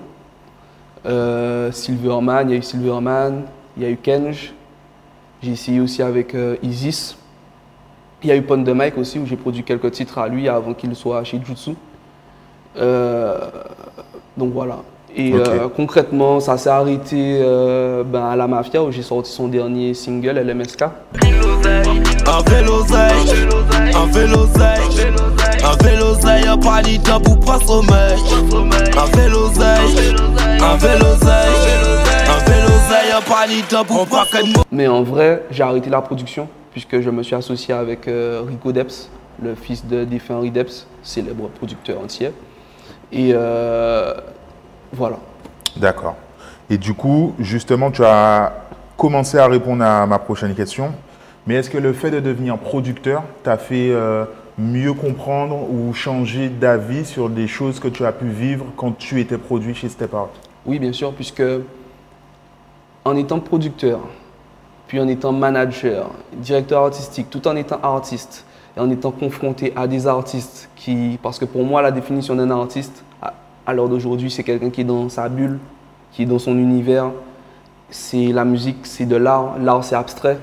Euh, 1.06 1.72
Silverman, 1.72 2.50
il 2.50 2.54
y 2.54 2.56
a 2.56 2.60
eu 2.60 2.64
Silverman, 2.64 3.44
il 3.76 3.84
y 3.84 3.86
a 3.88 3.90
eu 3.90 3.98
Kenj. 3.98 4.54
J'ai 5.42 5.52
essayé 5.52 5.82
aussi 5.82 6.02
avec 6.02 6.36
Isis. 6.62 7.18
Il 8.24 8.30
y 8.30 8.32
a 8.32 8.38
eu 8.38 8.42
Pond 8.42 8.58
de 8.58 8.72
Mike 8.72 8.98
aussi, 8.98 9.20
où 9.20 9.26
j'ai 9.26 9.36
produit 9.36 9.64
quelques 9.64 9.92
titres 9.92 10.18
à 10.18 10.30
lui 10.30 10.48
avant 10.48 10.74
qu'il 10.74 10.96
soit 10.96 11.24
chez 11.26 11.42
Jutsu. 11.44 11.72
Euh, 12.78 13.38
donc 14.38 14.54
voilà. 14.54 14.78
Et 15.16 15.34
euh, 15.34 15.68
concrètement, 15.68 16.40
ça 16.40 16.58
s'est 16.58 16.70
arrêté 16.70 17.40
euh, 17.42 18.04
ben, 18.04 18.24
à 18.24 18.36
la 18.38 18.48
Mafia, 18.48 18.82
où 18.82 18.92
j'ai 18.92 19.02
sorti 19.02 19.30
son 19.30 19.50
dernier 19.50 19.94
single, 19.94 20.40
LMSK. 20.40 20.84
Un 20.84 20.90
véloseille, 22.50 23.48
un 23.94 24.06
véloseille, 24.06 25.14
un 25.64 25.84
véloseille, 25.84 26.46
y'a 26.46 26.58
pas 26.58 26.82
ni 26.82 27.00
temps 27.00 27.20
pour 27.20 27.40
pas 27.42 27.60
sommeil. 27.60 28.18
Un 28.98 29.18
véloseille, 29.18 30.16
un 30.62 30.78
véloseille, 30.78 31.54
un 32.30 32.50
véloseille, 32.50 33.10
y'a 33.10 33.22
pas 33.22 33.48
ni 33.48 33.62
temps 33.64 33.84
pour 33.84 34.08
pas 34.08 34.26
que 34.32 34.38
Mais 34.72 34.88
en 34.88 35.04
vrai, 35.04 35.44
j'ai 35.52 35.64
arrêté 35.64 35.90
la 35.90 36.02
production 36.02 36.48
puisque 36.74 37.00
je 37.00 37.10
me 37.10 37.24
suis 37.24 37.36
associé 37.36 37.74
avec 37.74 38.08
euh, 38.08 38.44
Rico 38.46 38.72
Deps, 38.72 39.10
le 39.42 39.56
fils 39.56 39.86
de 39.86 40.04
défunt 40.04 40.36
Henry 40.36 40.52
Deps, 40.52 40.88
célèbre 41.04 41.48
producteur 41.50 42.02
entier. 42.02 42.32
Et 43.12 43.32
euh, 43.34 44.14
voilà. 44.92 45.18
D'accord. 45.78 46.16
Et 46.70 46.78
du 46.78 46.96
coup, 46.96 47.36
justement, 47.40 47.92
tu 47.92 48.04
as 48.04 48.54
commencé 48.98 49.38
à 49.38 49.48
répondre 49.48 49.84
à 49.84 50.06
ma 50.08 50.18
prochaine 50.18 50.56
question. 50.56 50.92
Mais 51.46 51.56
est-ce 51.56 51.70
que 51.70 51.78
le 51.78 51.94
fait 51.94 52.10
de 52.10 52.20
devenir 52.20 52.58
producteur 52.58 53.24
t'a 53.44 53.58
fait 53.58 53.92
euh, 53.92 54.26
mieux 54.58 54.94
comprendre 54.94 55.70
ou 55.70 55.94
changer 55.94 56.50
d'avis 56.50 57.06
sur 57.06 57.30
des 57.30 57.48
choses 57.48 57.80
que 57.80 57.88
tu 57.88 58.06
as 58.06 58.12
pu 58.14 58.28
vivre 58.28 58.66
quand 58.78 58.98
tu 58.98 59.20
étais 59.20 59.38
produit 59.38 59.76
chez 59.76 59.90
Step 59.90 60.14
Out? 60.14 60.30
Oui, 60.66 60.80
bien 60.80 60.94
sûr, 60.94 61.14
puisque 61.14 61.44
en 63.06 63.16
étant 63.16 63.40
producteur, 63.40 64.00
puis 64.94 65.02
en 65.02 65.08
étant 65.08 65.32
manager, 65.32 66.12
directeur 66.34 66.84
artistique, 66.84 67.28
tout 67.32 67.48
en 67.48 67.56
étant 67.56 67.80
artiste, 67.82 68.46
et 68.78 68.80
en 68.80 68.92
étant 68.92 69.10
confronté 69.10 69.74
à 69.76 69.88
des 69.88 70.06
artistes 70.06 70.70
qui, 70.76 71.18
parce 71.24 71.40
que 71.40 71.46
pour 71.46 71.64
moi, 71.64 71.82
la 71.82 71.90
définition 71.90 72.36
d'un 72.36 72.52
artiste, 72.52 73.04
à, 73.66 73.74
l'heure 73.74 73.90
d'aujourd'hui, 73.90 74.30
c'est 74.30 74.44
quelqu'un 74.44 74.70
qui 74.70 74.82
est 74.82 74.84
dans 74.84 75.10
sa 75.10 75.30
bulle, 75.30 75.58
qui 76.12 76.22
est 76.22 76.26
dans 76.28 76.38
son 76.38 76.56
univers. 76.60 77.10
C'est 77.90 78.28
la 78.28 78.46
musique, 78.46 78.86
c'est 78.86 79.08
de 79.08 79.16
l'art. 79.16 79.58
L'art, 79.58 79.84
c'est 79.84 79.96
abstrait. 79.96 80.38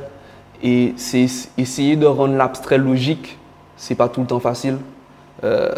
Et 0.64 0.94
c'est 0.96 1.26
essayer 1.56 1.94
de 1.94 2.06
rendre 2.06 2.34
l'abstrait 2.34 2.78
logique, 2.78 3.38
c'est 3.76 3.94
pas 3.94 4.08
tout 4.08 4.22
le 4.22 4.26
temps 4.26 4.40
facile. 4.40 4.78
Euh, 5.44 5.70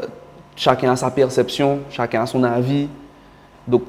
chacun 0.57 0.93
a 0.93 0.97
sa 0.97 1.11
perception, 1.11 1.81
chacun 1.91 2.23
a 2.23 2.27
son 2.27 2.43
avis. 2.43 2.89
Donc, 3.69 3.83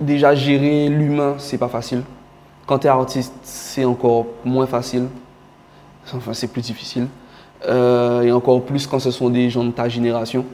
déjà 0.00 0.34
gérer 0.34 0.88
l'humain, 0.88 1.36
c'est 1.38 1.58
pas 1.58 1.68
facile. 1.68 2.02
Quand 2.66 2.78
tu 2.80 2.88
es 2.88 2.90
artiste, 2.90 3.32
c'est 3.42 3.84
encore 3.84 4.26
moins 4.44 4.66
facile. 4.66 5.06
Enfin, 6.12 6.32
c'est 6.32 6.48
plus 6.48 6.62
difficile. 6.62 7.06
Euh, 7.68 8.22
et 8.22 8.32
encore 8.32 8.62
plus 8.62 8.86
quand 8.86 8.98
ce 8.98 9.10
sont 9.10 9.30
des 9.30 9.50
gens 9.50 9.64
de 9.64 9.70
ta 9.70 9.88
génération. 9.88 10.44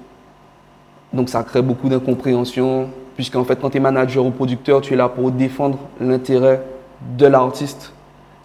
Donc, 1.12 1.28
ça 1.28 1.42
crée 1.42 1.62
beaucoup 1.62 1.88
d'incompréhension. 1.88 2.88
Puisqu'en 3.16 3.45
fait, 3.45 3.57
quand 3.61 3.71
tu 3.71 3.78
es 3.78 3.81
manager 3.81 4.25
ou 4.25 4.31
producteur, 4.31 4.81
tu 4.81 4.95
es 4.95 4.97
là 4.97 5.09
pour 5.09 5.31
défendre 5.31 5.78
l'intérêt 6.00 6.62
de 7.16 7.26
l'artiste. 7.26 7.92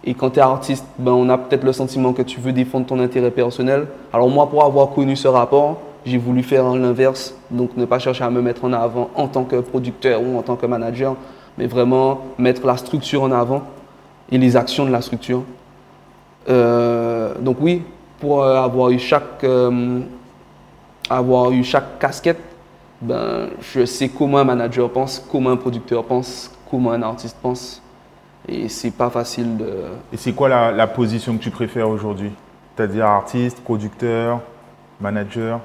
Et 0.04 0.14
quand 0.14 0.30
tu 0.30 0.38
es 0.38 0.42
artiste, 0.42 0.86
ben, 0.98 1.12
on 1.12 1.28
a 1.28 1.36
peut-être 1.36 1.64
le 1.64 1.72
sentiment 1.72 2.12
que 2.12 2.22
tu 2.22 2.40
veux 2.40 2.52
défendre 2.52 2.86
ton 2.86 2.98
intérêt 3.00 3.30
personnel. 3.30 3.86
Alors, 4.12 4.28
moi, 4.28 4.48
pour 4.48 4.64
avoir 4.64 4.90
connu 4.90 5.16
ce 5.16 5.28
rapport, 5.28 5.78
j'ai 6.06 6.18
voulu 6.18 6.42
faire 6.42 6.74
l'inverse, 6.74 7.34
donc 7.50 7.76
ne 7.76 7.84
pas 7.84 7.98
chercher 7.98 8.24
à 8.24 8.30
me 8.30 8.40
mettre 8.40 8.64
en 8.64 8.72
avant 8.72 9.10
en 9.14 9.26
tant 9.26 9.44
que 9.44 9.56
producteur 9.56 10.22
ou 10.22 10.38
en 10.38 10.42
tant 10.42 10.56
que 10.56 10.64
manager, 10.64 11.16
mais 11.58 11.66
vraiment 11.66 12.20
mettre 12.38 12.64
la 12.64 12.76
structure 12.76 13.24
en 13.24 13.32
avant 13.32 13.62
et 14.30 14.38
les 14.38 14.56
actions 14.56 14.86
de 14.86 14.92
la 14.92 15.02
structure. 15.02 15.42
Euh, 16.48 17.34
donc 17.40 17.56
oui, 17.60 17.82
pour 18.20 18.42
euh, 18.42 18.62
avoir 18.62 18.90
eu 18.90 18.98
chaque 18.98 19.42
euh, 19.42 20.00
avoir 21.10 21.50
eu 21.50 21.64
chaque 21.64 21.98
casquette, 21.98 22.40
ben 23.02 23.48
je 23.60 23.84
sais 23.84 24.08
comment 24.08 24.38
un 24.38 24.44
manager 24.44 24.88
pense, 24.88 25.22
comment 25.30 25.50
un 25.50 25.56
producteur 25.56 26.04
pense, 26.04 26.50
comment 26.70 26.92
un 26.92 27.02
artiste 27.02 27.36
pense, 27.42 27.82
et 28.46 28.68
c'est 28.68 28.92
pas 28.92 29.10
facile 29.10 29.56
de 29.56 29.70
Et 30.12 30.16
c'est 30.16 30.32
quoi 30.32 30.48
la, 30.48 30.70
la 30.70 30.86
position 30.86 31.36
que 31.36 31.42
tu 31.42 31.50
préfères 31.50 31.88
aujourd'hui? 31.88 32.30
C'est-à-dire 32.76 33.06
artiste, 33.06 33.60
producteur, 33.64 34.40
manager? 35.00 35.60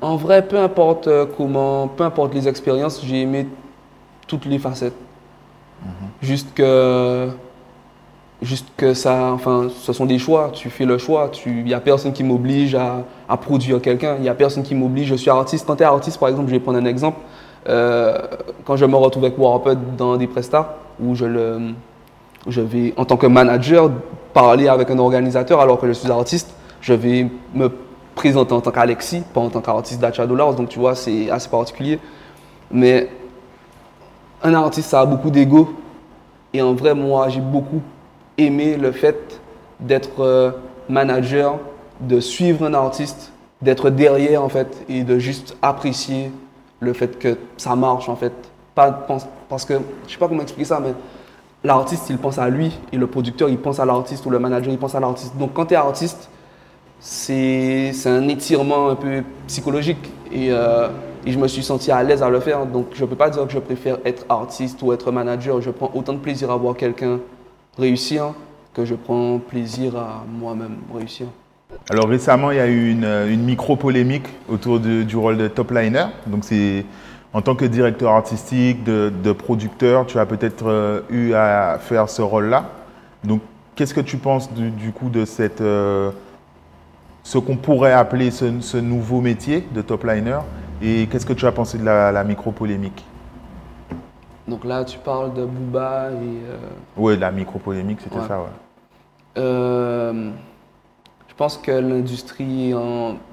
En 0.00 0.16
vrai, 0.16 0.46
peu 0.46 0.58
importe 0.58 1.08
comment, 1.36 1.88
peu 1.88 2.04
importe 2.04 2.32
les 2.34 2.46
expériences, 2.48 3.04
j'ai 3.04 3.22
aimé 3.22 3.46
toutes 4.30 4.46
les 4.46 4.60
facettes. 4.60 4.94
Juste 6.22 6.54
que, 6.54 7.28
juste 8.42 8.68
que 8.76 8.94
ça, 8.94 9.32
enfin, 9.32 9.68
ce 9.74 9.92
sont 9.92 10.06
des 10.06 10.18
choix. 10.18 10.50
Tu 10.52 10.70
fais 10.70 10.84
le 10.84 10.98
choix. 10.98 11.30
Il 11.46 11.64
n'y 11.64 11.74
a 11.74 11.80
personne 11.80 12.12
qui 12.12 12.22
m'oblige 12.22 12.74
à, 12.74 13.02
à 13.28 13.36
produire 13.36 13.80
quelqu'un. 13.80 14.14
Il 14.16 14.22
n'y 14.22 14.28
a 14.28 14.34
personne 14.34 14.62
qui 14.62 14.74
m'oblige. 14.74 15.08
Je 15.08 15.16
suis 15.16 15.30
artiste. 15.30 15.66
Quand 15.66 15.76
tu 15.76 15.82
es 15.82 15.86
artiste, 15.86 16.18
par 16.18 16.28
exemple, 16.28 16.48
je 16.48 16.54
vais 16.54 16.60
prendre 16.60 16.78
un 16.78 16.84
exemple. 16.84 17.18
Euh, 17.68 18.18
quand 18.64 18.76
je 18.76 18.84
me 18.84 18.96
retrouve 18.96 19.24
avec 19.24 19.38
Warped 19.38 19.96
dans 19.96 20.16
des 20.16 20.26
prestats, 20.26 20.76
où 21.02 21.14
je, 21.14 21.26
le, 21.26 21.72
je 22.46 22.60
vais, 22.60 22.94
en 22.96 23.04
tant 23.04 23.16
que 23.16 23.26
manager, 23.26 23.90
parler 24.32 24.68
avec 24.68 24.90
un 24.90 24.98
organisateur 24.98 25.60
alors 25.60 25.80
que 25.80 25.86
je 25.88 25.92
suis 25.92 26.10
artiste, 26.10 26.54
je 26.80 26.94
vais 26.94 27.26
me 27.54 27.70
présenter 28.14 28.52
en 28.52 28.60
tant 28.60 28.70
qu'Alexis, 28.70 29.22
pas 29.34 29.40
en 29.40 29.48
tant 29.48 29.60
qu'artiste 29.60 30.00
d'Acha 30.00 30.26
Dollars. 30.26 30.54
Donc, 30.54 30.68
tu 30.68 30.78
vois, 30.78 30.94
c'est 30.94 31.30
assez 31.30 31.48
particulier. 31.48 31.98
Mais 32.70 33.08
un 34.42 34.54
artiste, 34.54 34.90
ça 34.90 35.00
a 35.00 35.06
beaucoup 35.06 35.30
d'ego. 35.30 35.74
Et 36.52 36.62
en 36.62 36.74
vrai, 36.74 36.94
moi, 36.94 37.28
j'ai 37.28 37.40
beaucoup 37.40 37.80
aimé 38.38 38.76
le 38.76 38.92
fait 38.92 39.40
d'être 39.78 40.20
euh, 40.20 40.50
manager, 40.88 41.58
de 42.00 42.20
suivre 42.20 42.66
un 42.66 42.74
artiste, 42.74 43.32
d'être 43.62 43.90
derrière, 43.90 44.42
en 44.42 44.48
fait, 44.48 44.84
et 44.88 45.04
de 45.04 45.18
juste 45.18 45.56
apprécier 45.62 46.32
le 46.80 46.92
fait 46.92 47.18
que 47.18 47.36
ça 47.56 47.76
marche, 47.76 48.08
en 48.08 48.16
fait. 48.16 48.32
Pas 48.74 49.06
parce 49.48 49.64
que, 49.64 49.74
je 50.06 50.12
sais 50.12 50.18
pas 50.18 50.28
comment 50.28 50.42
expliquer 50.42 50.66
ça, 50.66 50.80
mais 50.80 50.94
l'artiste, 51.62 52.08
il 52.10 52.18
pense 52.18 52.38
à 52.38 52.48
lui, 52.48 52.78
et 52.92 52.96
le 52.96 53.06
producteur, 53.06 53.48
il 53.48 53.58
pense 53.58 53.78
à 53.78 53.84
l'artiste, 53.84 54.24
ou 54.26 54.30
le 54.30 54.38
manager, 54.38 54.72
il 54.72 54.78
pense 54.78 54.94
à 54.94 55.00
l'artiste. 55.00 55.36
Donc, 55.36 55.52
quand 55.52 55.66
tu 55.66 55.74
es 55.74 55.76
artiste, 55.76 56.28
c'est 56.98 57.92
c'est 57.94 58.10
un 58.10 58.28
étirement 58.28 58.90
un 58.90 58.94
peu 58.94 59.22
psychologique. 59.46 60.10
Et, 60.32 60.50
euh, 60.50 60.88
et 61.26 61.32
je 61.32 61.38
me 61.38 61.48
suis 61.48 61.62
senti 61.62 61.90
à 61.90 62.02
l'aise 62.02 62.22
à 62.22 62.30
le 62.30 62.40
faire. 62.40 62.66
Donc 62.66 62.88
je 62.92 63.04
ne 63.04 63.08
peux 63.08 63.16
pas 63.16 63.30
dire 63.30 63.46
que 63.46 63.52
je 63.52 63.58
préfère 63.58 63.98
être 64.04 64.24
artiste 64.28 64.80
ou 64.82 64.92
être 64.92 65.10
manager. 65.12 65.60
Je 65.60 65.70
prends 65.70 65.90
autant 65.94 66.12
de 66.12 66.18
plaisir 66.18 66.50
à 66.50 66.56
voir 66.56 66.76
quelqu'un 66.76 67.20
réussir 67.78 68.34
que 68.74 68.84
je 68.84 68.94
prends 68.94 69.38
plaisir 69.38 69.96
à 69.96 70.24
moi-même 70.28 70.76
réussir. 70.94 71.26
Alors 71.88 72.08
récemment, 72.08 72.50
il 72.50 72.56
y 72.56 72.60
a 72.60 72.66
eu 72.66 72.90
une, 72.90 73.42
micro-polémique 73.42 74.26
autour 74.48 74.80
du 74.80 75.16
rôle 75.16 75.36
de 75.36 75.48
top 75.48 75.70
liner. 75.70 76.06
Donc 76.26 76.44
c'est 76.44 76.84
en 77.32 77.42
tant 77.42 77.54
que 77.54 77.64
directeur 77.64 78.10
artistique, 78.12 78.82
de, 78.84 79.32
producteur, 79.32 80.06
tu 80.06 80.18
as 80.18 80.26
peut-être 80.26 80.66
euh, 80.66 81.00
eu 81.10 81.32
à 81.34 81.78
faire 81.80 82.08
ce 82.08 82.22
rôle-là. 82.22 82.70
Donc 83.22 83.40
qu'est-ce 83.76 83.94
que 83.94 84.00
tu 84.00 84.16
penses 84.16 84.52
du, 84.52 84.70
du 84.70 84.90
coup 84.90 85.10
de 85.10 85.24
cette, 85.24 85.60
euh, 85.60 86.10
ce 87.22 87.38
qu'on 87.38 87.56
pourrait 87.56 87.92
appeler 87.92 88.32
ce, 88.32 88.60
ce 88.60 88.76
nouveau 88.76 89.20
métier 89.20 89.64
de 89.72 89.80
top 89.80 90.04
liner 90.04 90.38
Et 90.82 91.06
qu'est-ce 91.06 91.26
que 91.26 91.32
tu 91.32 91.46
as 91.46 91.52
pensé 91.52 91.78
de 91.78 91.84
la, 91.84 92.10
la 92.12 92.24
micro-polémique 92.24 93.04
Donc 94.48 94.64
là, 94.64 94.84
tu 94.84 94.98
parles 94.98 95.34
de 95.34 95.44
Booba 95.44 96.10
et... 96.10 96.14
euh, 96.14 96.56
Oui, 96.96 97.18
la 97.18 97.30
micro-polémique, 97.30 98.00
c'était 98.02 98.16
Ouais. 98.18 98.26
ça, 98.26 98.40
ouais. 98.40 98.46
Euh, 99.38 100.30
je 101.28 101.34
pense 101.34 101.56
que 101.58 101.70
l'industrie 101.70 102.72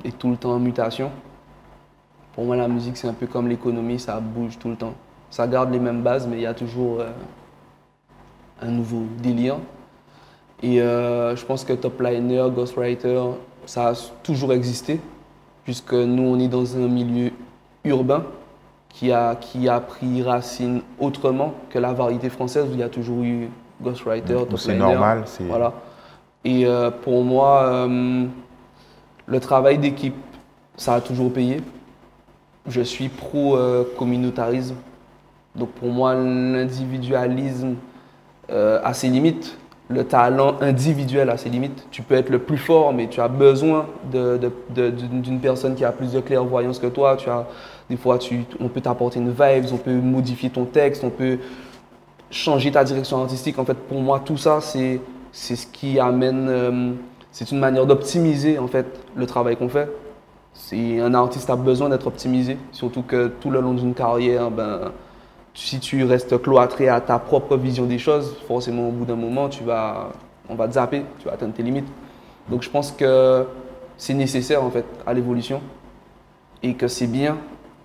est, 0.03 0.17
tout 0.17 0.29
le 0.29 0.37
temps 0.37 0.51
en 0.53 0.59
mutation. 0.59 1.09
Pour 2.35 2.45
moi, 2.45 2.55
la 2.55 2.67
musique, 2.67 2.97
c'est 2.97 3.07
un 3.07 3.13
peu 3.13 3.27
comme 3.27 3.47
l'économie, 3.47 3.99
ça 3.99 4.19
bouge 4.19 4.59
tout 4.59 4.69
le 4.69 4.75
temps. 4.75 4.93
Ça 5.29 5.47
garde 5.47 5.71
les 5.71 5.79
mêmes 5.79 6.03
bases, 6.03 6.27
mais 6.27 6.37
il 6.37 6.41
y 6.41 6.45
a 6.45 6.53
toujours 6.53 6.99
euh, 6.99 7.09
un 8.61 8.67
nouveau 8.69 9.03
délire. 9.21 9.57
Et 10.61 10.81
euh, 10.81 11.35
je 11.35 11.45
pense 11.45 11.63
que 11.63 11.73
Top 11.73 12.01
Liner, 12.01 12.45
Ghostwriter 12.53 13.21
ça 13.65 13.89
a 13.89 13.93
toujours 14.23 14.53
existé, 14.53 14.99
puisque 15.67 15.91
nous, 15.91 16.23
on 16.23 16.39
est 16.39 16.47
dans 16.47 16.77
un 16.77 16.87
milieu 16.87 17.29
urbain 17.83 18.23
qui 18.87 19.11
a, 19.11 19.35
qui 19.35 19.67
a 19.67 19.81
pris 19.81 20.23
racine 20.23 20.81
autrement 20.97 21.55
que 21.69 21.77
la 21.77 21.91
variété 21.91 22.29
française, 22.29 22.67
où 22.69 22.71
il 22.71 22.79
y 22.79 22.83
a 22.83 22.87
toujours 22.87 23.21
eu 23.21 23.49
ghostwriter, 23.81 24.33
top 24.33 24.57
c'est 24.57 24.75
normal, 24.75 25.25
Voilà. 25.41 25.73
Et 26.45 26.65
euh, 26.65 26.89
pour 26.89 27.21
moi, 27.25 27.63
euh, 27.63 28.27
le 29.25 29.39
travail 29.41 29.77
d'équipe, 29.77 30.15
ça 30.77 30.93
a 30.93 31.01
toujours 31.01 31.33
payé. 31.33 31.61
Je 32.65 32.79
suis 32.79 33.09
pro-communautarisme. 33.09 34.75
Donc 35.53 35.71
pour 35.71 35.89
moi, 35.89 36.13
l'individualisme 36.13 37.75
euh, 38.49 38.79
a 38.85 38.93
ses 38.93 39.09
limites. 39.09 39.57
Le 39.89 40.03
talent 40.03 40.55
individuel 40.59 41.29
a 41.29 41.37
ses 41.37 41.49
limites. 41.49 41.87
Tu 41.91 42.01
peux 42.01 42.15
être 42.15 42.29
le 42.29 42.39
plus 42.39 42.57
fort, 42.57 42.93
mais 42.93 43.07
tu 43.07 43.21
as 43.21 43.29
besoin 43.29 43.85
d'une 44.11 45.39
personne 45.41 45.75
qui 45.75 45.85
a 45.85 45.91
plus 45.91 46.11
de 46.11 46.19
clairvoyance 46.19 46.79
que 46.79 46.87
toi. 46.87 47.15
Tu 47.15 47.29
as, 47.29 47.47
des 47.89 47.95
fois, 47.95 48.19
on 48.59 48.67
peut 48.67 48.81
t'apporter 48.81 49.19
une 49.19 49.29
vibe, 49.29 49.65
on 49.71 49.77
peut 49.77 49.93
modifier 49.93 50.49
ton 50.49 50.65
texte, 50.65 51.03
on 51.05 51.09
peut 51.09 51.37
changer 52.29 52.71
ta 52.71 52.83
direction 52.83 53.21
artistique. 53.21 53.57
En 53.59 53.65
fait, 53.65 53.75
pour 53.77 54.01
moi, 54.01 54.19
tout 54.23 54.37
ça, 54.37 54.59
c'est 54.59 54.99
ce 55.31 55.67
qui 55.67 55.99
amène. 55.99 56.47
euh, 56.49 56.91
c'est 57.31 57.51
une 57.51 57.59
manière 57.59 57.85
d'optimiser 57.85 58.57
en 58.57 58.67
fait 58.67 58.87
le 59.15 59.27
travail 59.27 59.57
qu'on 59.57 59.69
fait. 59.69 59.87
Un 60.73 61.13
artiste 61.13 61.49
a 61.51 61.55
besoin 61.55 61.87
d'être 61.87 62.07
optimisé, 62.07 62.57
surtout 62.71 63.03
que 63.03 63.27
tout 63.27 63.51
le 63.51 63.61
long 63.61 63.75
d'une 63.75 63.93
carrière, 63.93 64.49
ben, 64.49 64.91
si 65.57 65.79
tu 65.79 66.03
restes 66.03 66.39
cloîtré 66.39 66.87
à 66.87 67.01
ta 67.01 67.17
propre 67.17 67.57
vision 67.57 67.85
des 67.85 67.97
choses, 67.97 68.35
forcément 68.47 68.89
au 68.89 68.91
bout 68.91 69.05
d'un 69.05 69.15
moment, 69.15 69.49
tu 69.49 69.63
vas, 69.63 70.11
on 70.47 70.53
va 70.53 70.67
te 70.67 70.73
zapper, 70.73 71.03
tu 71.17 71.25
vas 71.25 71.33
atteindre 71.33 71.53
tes 71.53 71.63
limites. 71.63 71.87
Donc 72.47 72.61
je 72.61 72.69
pense 72.69 72.91
que 72.91 73.43
c'est 73.97 74.13
nécessaire 74.13 74.63
en 74.63 74.69
fait 74.69 74.85
à 75.07 75.15
l'évolution 75.15 75.59
et 76.61 76.75
que 76.75 76.87
c'est 76.87 77.07
bien 77.07 77.37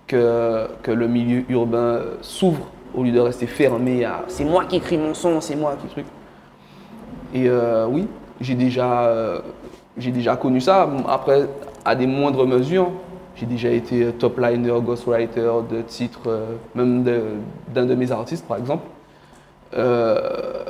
que, 0.05 0.67
le 0.85 1.07
milieu 1.07 1.43
urbain 1.49 2.01
s'ouvre 2.21 2.67
au 2.93 3.03
lieu 3.03 3.11
de 3.11 3.19
rester 3.19 3.47
fermé 3.47 4.05
à 4.05 4.23
c'est 4.27 4.45
moi 4.45 4.65
qui 4.65 4.75
écris 4.75 4.99
mon 4.99 5.15
son, 5.15 5.41
c'est 5.41 5.55
moi 5.55 5.75
qui 5.81 5.87
truc. 5.87 6.05
Et 7.33 7.49
euh, 7.49 7.87
oui, 7.87 8.07
j'ai 8.39 8.53
déjà, 8.53 9.05
euh, 9.05 9.39
j'ai 9.97 10.11
déjà 10.11 10.35
connu 10.35 10.61
ça. 10.61 10.87
Après, 11.07 11.49
à 11.83 11.95
des 11.95 12.05
moindres 12.05 12.45
mesures, 12.45 12.91
j'ai 13.35 13.45
déjà 13.45 13.69
été 13.69 14.05
top 14.13 14.39
liner, 14.39 14.75
ghostwriter 14.81 15.51
de 15.69 15.81
titres, 15.81 16.27
euh, 16.27 16.55
même 16.75 17.03
d'un 17.73 17.85
de, 17.85 17.95
mes 17.95 18.11
artistes, 18.11 18.47
par 18.47 18.57
exemple. 18.57 18.83
Euh, 19.75 20.65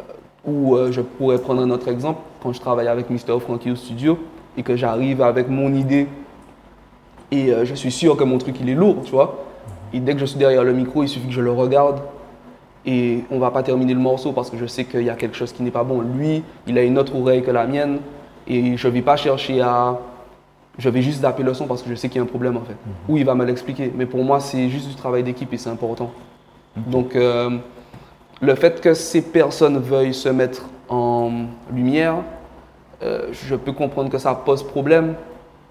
ou 0.45 0.75
euh, 0.75 0.91
je 0.91 1.01
pourrais 1.01 1.37
prendre 1.37 1.61
un 1.61 1.69
autre 1.69 1.87
exemple, 1.87 2.19
quand 2.41 2.53
je 2.53 2.59
travaille 2.59 2.87
avec 2.87 3.09
Mr. 3.09 3.39
Frankie 3.39 3.71
au 3.71 3.75
studio 3.75 4.17
et 4.57 4.63
que 4.63 4.75
j'arrive 4.75 5.21
avec 5.21 5.49
mon 5.49 5.73
idée 5.73 6.07
et 7.33 7.51
euh, 7.51 7.65
je 7.65 7.73
suis 7.73 7.91
sûr 7.91 8.15
que 8.15 8.23
mon 8.23 8.37
truc 8.37 8.57
il 8.61 8.69
est 8.69 8.75
lourd, 8.75 8.97
tu 9.03 9.11
vois. 9.11 9.45
Et 9.91 9.99
dès 9.99 10.13
que 10.13 10.19
je 10.19 10.25
suis 10.25 10.37
derrière 10.37 10.63
le 10.63 10.73
micro, 10.73 11.01
il 11.03 11.09
suffit 11.09 11.27
que 11.27 11.33
je 11.33 11.41
le 11.41 11.51
regarde 11.51 12.01
et 12.85 13.23
on 13.31 13.39
va 13.39 13.49
pas 13.49 13.63
terminer 13.63 13.93
le 13.93 13.99
morceau 13.99 14.33
parce 14.33 14.49
que 14.51 14.57
je 14.57 14.65
sais 14.65 14.85
qu'il 14.85 15.03
y 15.03 15.09
a 15.09 15.15
quelque 15.15 15.35
chose 15.35 15.51
qui 15.51 15.63
n'est 15.63 15.71
pas 15.71 15.83
bon. 15.83 16.01
Lui, 16.01 16.43
il 16.67 16.77
a 16.77 16.83
une 16.83 16.99
autre 16.99 17.15
oreille 17.15 17.41
que 17.41 17.51
la 17.51 17.65
mienne 17.65 17.99
et 18.47 18.77
je 18.77 18.87
vais 18.87 19.01
pas 19.01 19.15
chercher 19.15 19.61
à. 19.61 19.97
Je 20.77 20.89
vais 20.89 21.01
juste 21.01 21.21
zapper 21.21 21.43
le 21.43 21.53
son 21.53 21.67
parce 21.67 21.83
que 21.83 21.89
je 21.89 21.95
sais 21.95 22.09
qu'il 22.09 22.17
y 22.17 22.19
a 22.19 22.23
un 22.23 22.27
problème 22.27 22.57
en 22.57 22.61
fait. 22.61 22.75
Ou 23.07 23.17
il 23.17 23.25
va 23.25 23.35
me 23.35 23.45
l'expliquer. 23.45 23.91
Mais 23.95 24.05
pour 24.05 24.23
moi, 24.23 24.39
c'est 24.39 24.69
juste 24.69 24.89
du 24.89 24.95
travail 24.95 25.23
d'équipe 25.23 25.53
et 25.53 25.57
c'est 25.57 25.69
important. 25.69 26.11
Donc, 26.75 27.15
euh, 27.15 27.57
le 28.41 28.55
fait 28.55 28.81
que 28.81 28.93
ces 28.93 29.21
personnes 29.21 29.77
veuillent 29.77 30.13
se 30.13 30.29
mettre 30.29 30.63
en 30.89 31.31
lumière, 31.71 32.15
euh, 33.03 33.27
je 33.31 33.55
peux 33.55 33.71
comprendre 33.71 34.09
que 34.09 34.17
ça 34.17 34.33
pose 34.33 34.63
problème, 34.63 35.15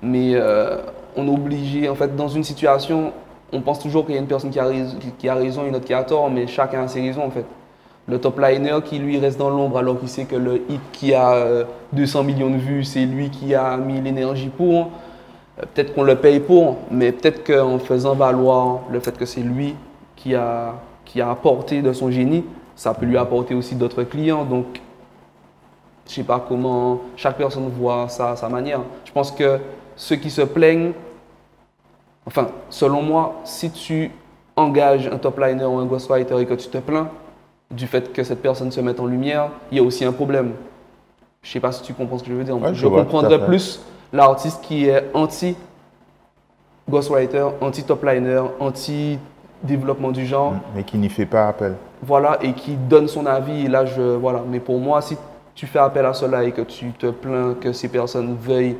mais 0.01 0.33
euh, 0.35 0.79
on 1.17 1.27
est 1.27 1.31
obligé, 1.31 1.89
en 1.89 1.95
fait, 1.95 2.15
dans 2.15 2.29
une 2.29 2.45
situation, 2.45 3.13
on 3.53 3.61
pense 3.61 3.81
toujours 3.81 4.07
qu'il 4.07 4.15
y 4.15 4.19
a 4.19 4.21
une 4.21 4.27
personne 4.27 4.51
qui 4.51 4.61
a, 4.61 4.67
raison, 4.67 4.97
qui 5.19 5.29
a 5.29 5.35
raison 5.35 5.65
et 5.65 5.69
une 5.69 5.77
autre 5.77 5.85
qui 5.85 5.95
a 5.95 6.05
tort, 6.05 6.31
mais 6.31 6.47
chacun 6.47 6.85
a 6.85 6.89
ses 6.89 7.01
raisons, 7.01 7.25
en 7.25 7.31
fait. 7.31 7.45
Le 8.09 8.19
top 8.19 8.41
liner 8.41 8.79
qui, 8.85 8.99
lui, 8.99 9.19
reste 9.19 9.39
dans 9.39 9.51
l'ombre 9.51 9.79
alors 9.79 9.99
qu'il 9.99 10.09
sait 10.09 10.25
que 10.25 10.35
le 10.35 10.63
hit 10.69 10.81
qui 10.93 11.15
a 11.15 11.35
euh, 11.35 11.65
200 11.93 12.25
millions 12.25 12.51
de 12.51 12.57
vues, 12.57 12.85
c'est 12.85 13.07
lui 13.07 13.31
qui 13.31 13.55
a 13.55 13.77
mis 13.77 14.01
l'énergie 14.01 14.49
pour. 14.49 14.91
Euh, 15.59 15.67
Peut-être 15.73 15.95
qu'on 15.95 16.03
le 16.03 16.17
paye 16.17 16.41
pour, 16.41 16.79
mais 16.91 17.13
peut-être 17.13 17.45
qu'en 17.45 17.79
faisant 17.79 18.15
valoir 18.15 18.81
le 18.91 18.99
fait 18.99 19.17
que 19.17 19.25
c'est 19.25 19.43
lui 19.43 19.77
qui 20.17 20.35
a, 20.35 20.75
apporté 21.21 21.83
de 21.83 21.93
son 21.93 22.11
génie, 22.11 22.45
ça 22.75 22.93
peut 22.95 23.07
lui 23.07 23.17
apporter 23.17 23.55
aussi 23.55 23.77
d'autres 23.77 24.03
clients. 24.03 24.45
Donc, 24.45 24.81
je 26.09 26.15
sais 26.15 26.25
pas 26.25 26.45
comment 26.47 27.03
chaque 27.17 27.37
personne 27.37 27.69
voit 27.69 28.09
ça 28.09 28.35
sa 28.35 28.49
manière. 28.49 28.81
Je 29.05 29.13
pense 29.13 29.31
que 29.31 29.59
ceux 29.95 30.17
qui 30.17 30.31
se 30.31 30.43
plaignent, 30.43 30.93
enfin, 32.27 32.49
selon 32.69 33.03
moi, 33.03 33.37
si 33.45 33.71
tu 33.71 34.11
engages 34.57 35.07
un 35.07 35.19
top 35.19 35.39
liner 35.39 35.65
ou 35.67 35.79
un 35.79 35.87
ghostwriter 35.87 36.41
et 36.41 36.47
que 36.47 36.55
tu 36.55 36.69
te 36.69 36.79
plains 36.79 37.09
du 37.73 37.87
fait 37.87 38.13
que 38.13 38.23
cette 38.23 38.41
personne 38.43 38.71
se 38.71 38.81
mette 38.81 39.01
en 39.01 39.07
lumière, 39.07 39.49
il 39.71 39.79
y 39.79 39.81
a 39.81 39.85
aussi 39.85 40.05
un 40.05 40.13
problème. 40.13 40.53
Je 41.43 41.51
sais 41.51 41.61
pas 41.61 41.73
si 41.73 41.83
tu 41.83 41.93
comprends 41.95 42.19
ce 42.19 42.23
que 42.25 42.31
je 42.31 42.37
veux 42.37 42.45
dire. 42.45 42.61
Ouais, 42.61 42.75
je 42.75 42.87
vois, 42.87 43.01
comprendrais 43.03 43.45
plus 43.45 43.81
l'artiste 44.13 44.61
qui 44.63 44.87
est 44.89 45.05
anti 45.15 45.57
ghostwriter, 46.89 47.47
anti 47.61 47.83
top 47.85 48.05
liner, 48.05 48.43
anti 48.61 49.19
développement 49.63 50.11
du 50.11 50.27
genre 50.27 50.55
mais 50.75 50.83
qui 50.83 50.99
n'y 50.99 51.09
fait 51.09 51.27
pas 51.27 51.49
appel. 51.49 51.75
voilà, 52.03 52.39
et 52.43 52.53
qui 52.53 52.75
donne 52.75 53.09
son 53.09 53.27
avis. 53.27 53.67
Et 53.67 53.69
là, 53.69 53.87
je, 53.87 54.03
voilà. 54.17 54.43
Mais 54.49 54.61
pour 54.61 54.79
moi, 54.79 55.01
si 55.01 55.17
tu 55.55 55.67
fais 55.67 55.79
appel 55.79 56.05
à 56.05 56.13
cela 56.15 56.45
et 56.45 56.53
que 56.53 56.63
tu 56.63 56.91
te 56.93 57.07
plains 57.07 57.55
que 57.61 57.73
ces 57.73 57.89
personnes 57.89 58.37
veuillent 58.41 58.77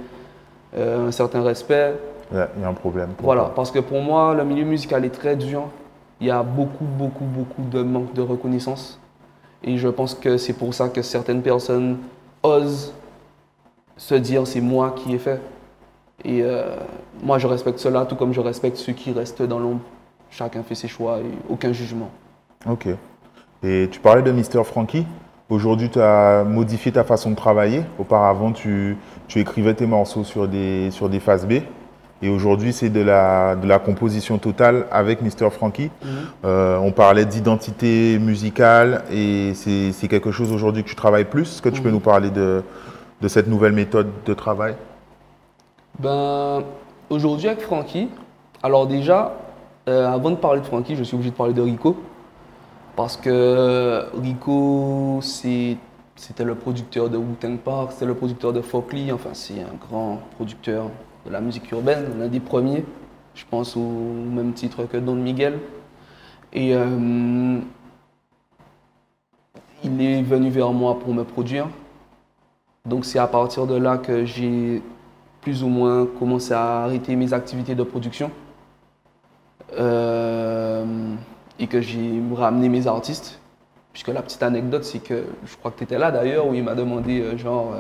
euh, 0.77 1.09
un 1.09 1.13
certain 1.13 1.43
respect, 1.43 1.95
Il 2.33 2.39
y 2.39 2.41
a- 2.41 2.69
un 2.69 2.73
problème. 2.75 3.11
voilà. 3.21 3.43
toi. 3.43 3.53
Parce 3.55 3.71
que 3.71 3.79
pour 3.79 4.01
moi, 4.01 4.35
le 4.35 4.45
milieu 4.45 4.65
musical 4.65 5.05
est 5.05 5.11
très 5.11 5.37
dur. 5.37 5.65
Il 6.23 6.27
y 6.27 6.31
a 6.31 6.45
beaucoup, 6.45 6.85
beaucoup, 6.85 7.25
beaucoup 7.25 7.63
de 7.69 7.83
manque 7.83 8.15
de 8.15 8.23
reconnaissance. 8.23 9.01
Et 9.65 9.77
je 9.77 9.89
pense 9.89 10.15
que 10.15 10.37
c'est 10.37 10.53
pour 10.53 10.73
ça 10.73 10.89
que 10.89 11.03
certaines 11.03 11.43
personnes 11.43 11.99
osent 12.45 12.95
se 13.97 14.15
dire 14.15 14.47
c'est 14.47 14.61
moi 14.61 14.95
qui 14.97 15.15
ai 15.15 15.19
fait. 15.19 15.41
Et 16.25 16.43
euh, 16.45 16.77
moi, 17.25 17.39
je 17.39 17.49
respecte 17.49 17.81
cela, 17.81 18.07
tout 18.07 18.15
comme 18.15 18.33
je 18.33 18.41
respecte 18.41 18.77
ceux 18.77 18.93
qui 18.93 19.11
restent 19.11 19.43
dans 19.43 19.59
l'ombre. 19.59 19.81
Chacun 20.31 20.63
fait 20.63 20.77
ses 20.77 20.87
choix 20.87 21.19
et 21.19 21.53
aucun 21.53 21.73
jugement. 21.73 22.11
Ok. 22.71 22.87
Et 23.65 23.89
tu 23.91 23.99
parlais 23.99 24.23
de 24.23 24.31
Mr. 24.31 24.63
Frankie. 24.63 25.05
Aujourd'hui, 25.51 25.91
tu 25.91 26.01
as 26.01 26.45
modifié 26.45 26.93
ta 26.93 27.03
façon 27.03 27.31
de 27.31 27.37
travailler. 27.37 27.83
Auparavant, 27.99 28.53
tu, 28.53 28.97
tu 29.27 29.41
écrivais 29.41 29.75
tes 29.75 29.87
morceaux 29.87 30.23
sur 30.23 30.47
des, 30.47 30.93
sur 30.93 31.09
des 31.09 31.19
phases 31.19 31.49
B. 31.49 31.55
Et 32.23 32.29
aujourd'hui, 32.29 32.73
c'est 32.73 32.89
de 32.89 33.01
la, 33.01 33.57
de 33.57 33.67
la 33.67 33.81
composition 33.81 34.39
totale 34.39 34.87
avec 34.93 35.23
Mr. 35.23 35.51
Frankie. 35.51 35.91
Euh, 36.45 36.79
on 36.79 36.93
parlait 36.93 37.25
d'identité 37.25 38.19
musicale 38.21 39.03
et 39.11 39.53
c'est 39.55 40.09
quelque 40.09 40.31
chose 40.31 40.53
aujourd'hui 40.53 40.85
que 40.85 40.89
tu 40.89 40.95
travailles 40.95 41.25
plus. 41.25 41.49
Est-ce 41.49 41.63
que 41.63 41.69
tu 41.69 41.83
peux 41.83 41.91
nous 41.91 42.01
parler 42.01 42.31
de, 42.31 42.63
de 43.21 43.29
cette 43.29 43.49
nouvelle 43.49 43.73
méthode 43.73 44.09
de 44.25 44.35
travail? 44.35 44.77
Ben, 45.99 46.63
aujourd'hui 47.11 47.49
avec 47.49 47.63
Frankie, 47.63 48.09
alors 48.63 48.87
déjà, 48.87 49.37
euh, 49.89 50.07
avant 50.07 50.31
de 50.31 50.37
parler 50.37 50.61
de 50.61 50.67
Frankie, 50.67 50.95
je 50.95 51.03
suis 51.03 51.17
obligé 51.17 51.31
de 51.31 51.37
parler 51.37 51.55
de 51.55 51.63
Rico. 51.63 51.97
Parce 52.95 53.17
que 53.17 54.05
Rico, 54.23 55.19
c'était 55.23 56.45
le 56.45 56.55
producteur 56.55 57.09
de 57.09 57.17
Wu-Tang 57.17 57.57
Park, 57.59 57.93
c'était 57.93 58.07
le 58.07 58.15
producteur 58.15 58.53
de 58.53 58.61
Folkly, 58.61 59.11
enfin 59.11 59.31
c'est 59.33 59.61
un 59.61 59.75
grand 59.89 60.21
producteur 60.37 60.85
de 61.27 61.31
la 61.31 61.41
musique 61.41 61.71
urbaine, 61.71 62.19
l'un 62.19 62.29
des 62.29 62.41
premiers, 62.41 62.85
je 63.35 63.45
pense 63.49 63.77
au 63.77 63.81
même 63.81 64.53
titre 64.53 64.85
que 64.85 64.97
Don 64.97 65.15
Miguel. 65.15 65.59
Et 66.53 66.75
euh, 66.75 67.59
il 69.85 70.03
est 70.03 70.23
venu 70.23 70.51
vers 70.51 70.73
moi 70.73 70.99
pour 70.99 71.15
me 71.15 71.25
produire. 71.25 71.69
Donc 72.85 73.05
c'est 73.05 73.19
à 73.19 73.27
partir 73.27 73.67
de 73.67 73.77
là 73.77 73.99
que 73.99 74.25
j'ai 74.25 74.83
plus 75.41 75.63
ou 75.63 75.69
moins 75.69 76.07
commencé 76.19 76.53
à 76.53 76.83
arrêter 76.85 77.17
mes 77.17 77.33
activités 77.33 77.75
de 77.75 77.83
production 77.83 78.31
Euh, 79.79 81.15
et 81.59 81.67
que 81.67 81.81
j'ai 81.81 82.21
ramené 82.35 82.69
mes 82.69 82.87
artistes. 82.87 83.41
Puisque 83.93 84.09
la 84.09 84.23
petite 84.23 84.43
anecdote, 84.43 84.85
c'est 84.85 84.99
que 84.99 85.25
je 85.47 85.57
crois 85.57 85.71
que 85.71 85.79
tu 85.79 85.85
étais 85.85 85.99
là 85.99 86.11
d'ailleurs, 86.11 86.47
où 86.47 86.55
il 86.55 86.63
m'a 86.63 86.75
demandé 86.75 87.21
euh, 87.21 87.39
genre 87.39 87.75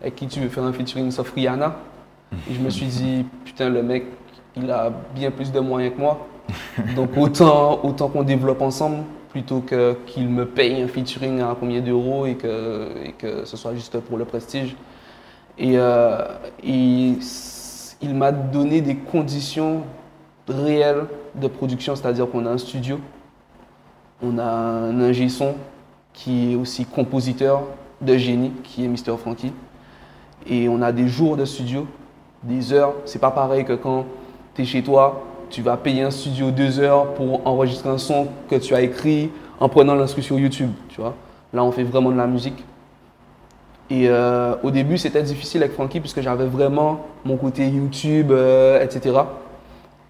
avec 0.00 0.14
qui 0.14 0.26
tu 0.26 0.40
veux 0.40 0.48
faire 0.48 0.64
un 0.64 0.72
featuring 0.72 1.10
sauf 1.10 1.32
Rihanna. 1.32 1.76
Je 2.50 2.58
me 2.58 2.70
suis 2.70 2.86
dit, 2.86 3.24
putain, 3.44 3.68
le 3.68 3.82
mec, 3.82 4.04
il 4.56 4.70
a 4.70 4.90
bien 5.14 5.30
plus 5.30 5.52
de 5.52 5.60
moyens 5.60 5.94
que 5.94 6.00
moi. 6.00 6.26
Donc 6.96 7.16
autant, 7.16 7.84
autant 7.84 8.08
qu'on 8.08 8.22
développe 8.22 8.60
ensemble 8.62 9.04
plutôt 9.30 9.60
que 9.60 9.96
qu'il 10.06 10.28
me 10.28 10.46
paye 10.46 10.80
un 10.80 10.86
featuring 10.86 11.40
à 11.40 11.56
combien 11.58 11.80
d'euros 11.80 12.24
et 12.26 12.36
que, 12.36 12.88
et 13.04 13.12
que 13.12 13.44
ce 13.44 13.56
soit 13.56 13.74
juste 13.74 13.98
pour 14.00 14.16
le 14.16 14.24
prestige. 14.24 14.76
Et, 15.58 15.72
euh, 15.76 16.36
et 16.62 17.14
il 18.00 18.14
m'a 18.14 18.30
donné 18.30 18.80
des 18.80 18.96
conditions 18.96 19.82
réelles 20.48 21.06
de 21.34 21.48
production, 21.48 21.96
c'est-à-dire 21.96 22.30
qu'on 22.30 22.46
a 22.46 22.50
un 22.50 22.58
studio, 22.58 23.00
on 24.22 24.38
a 24.38 24.44
un 24.44 25.00
ingé 25.00 25.28
son 25.28 25.54
qui 26.12 26.52
est 26.52 26.56
aussi 26.56 26.84
compositeur 26.84 27.62
de 28.00 28.16
génie, 28.16 28.52
qui 28.62 28.84
est 28.84 28.88
Mr. 28.88 29.16
Frankie, 29.18 29.52
et 30.46 30.68
on 30.68 30.82
a 30.82 30.92
des 30.92 31.08
jours 31.08 31.36
de 31.36 31.44
studio 31.44 31.86
des 32.44 32.72
heures. 32.72 32.94
C'est 33.04 33.18
pas 33.18 33.30
pareil 33.30 33.64
que 33.64 33.72
quand 33.72 34.06
tu 34.54 34.62
es 34.62 34.64
chez 34.64 34.82
toi, 34.82 35.22
tu 35.50 35.62
vas 35.62 35.76
payer 35.76 36.02
un 36.02 36.10
studio 36.10 36.50
deux 36.50 36.80
heures 36.80 37.14
pour 37.14 37.46
enregistrer 37.46 37.88
un 37.88 37.98
son 37.98 38.28
que 38.48 38.56
tu 38.56 38.74
as 38.74 38.82
écrit 38.82 39.30
en 39.60 39.68
prenant 39.68 39.94
l'instru 39.94 40.22
sur 40.22 40.38
YouTube, 40.38 40.70
tu 40.88 41.00
vois. 41.00 41.14
Là, 41.52 41.62
on 41.62 41.70
fait 41.70 41.84
vraiment 41.84 42.10
de 42.10 42.16
la 42.16 42.26
musique. 42.26 42.64
Et 43.90 44.08
euh, 44.08 44.54
au 44.62 44.70
début, 44.70 44.98
c'était 44.98 45.22
difficile 45.22 45.62
avec 45.62 45.74
Frankie 45.74 46.00
puisque 46.00 46.20
j'avais 46.20 46.46
vraiment 46.46 47.00
mon 47.24 47.36
côté 47.36 47.68
YouTube, 47.68 48.30
euh, 48.30 48.82
etc. 48.82 49.20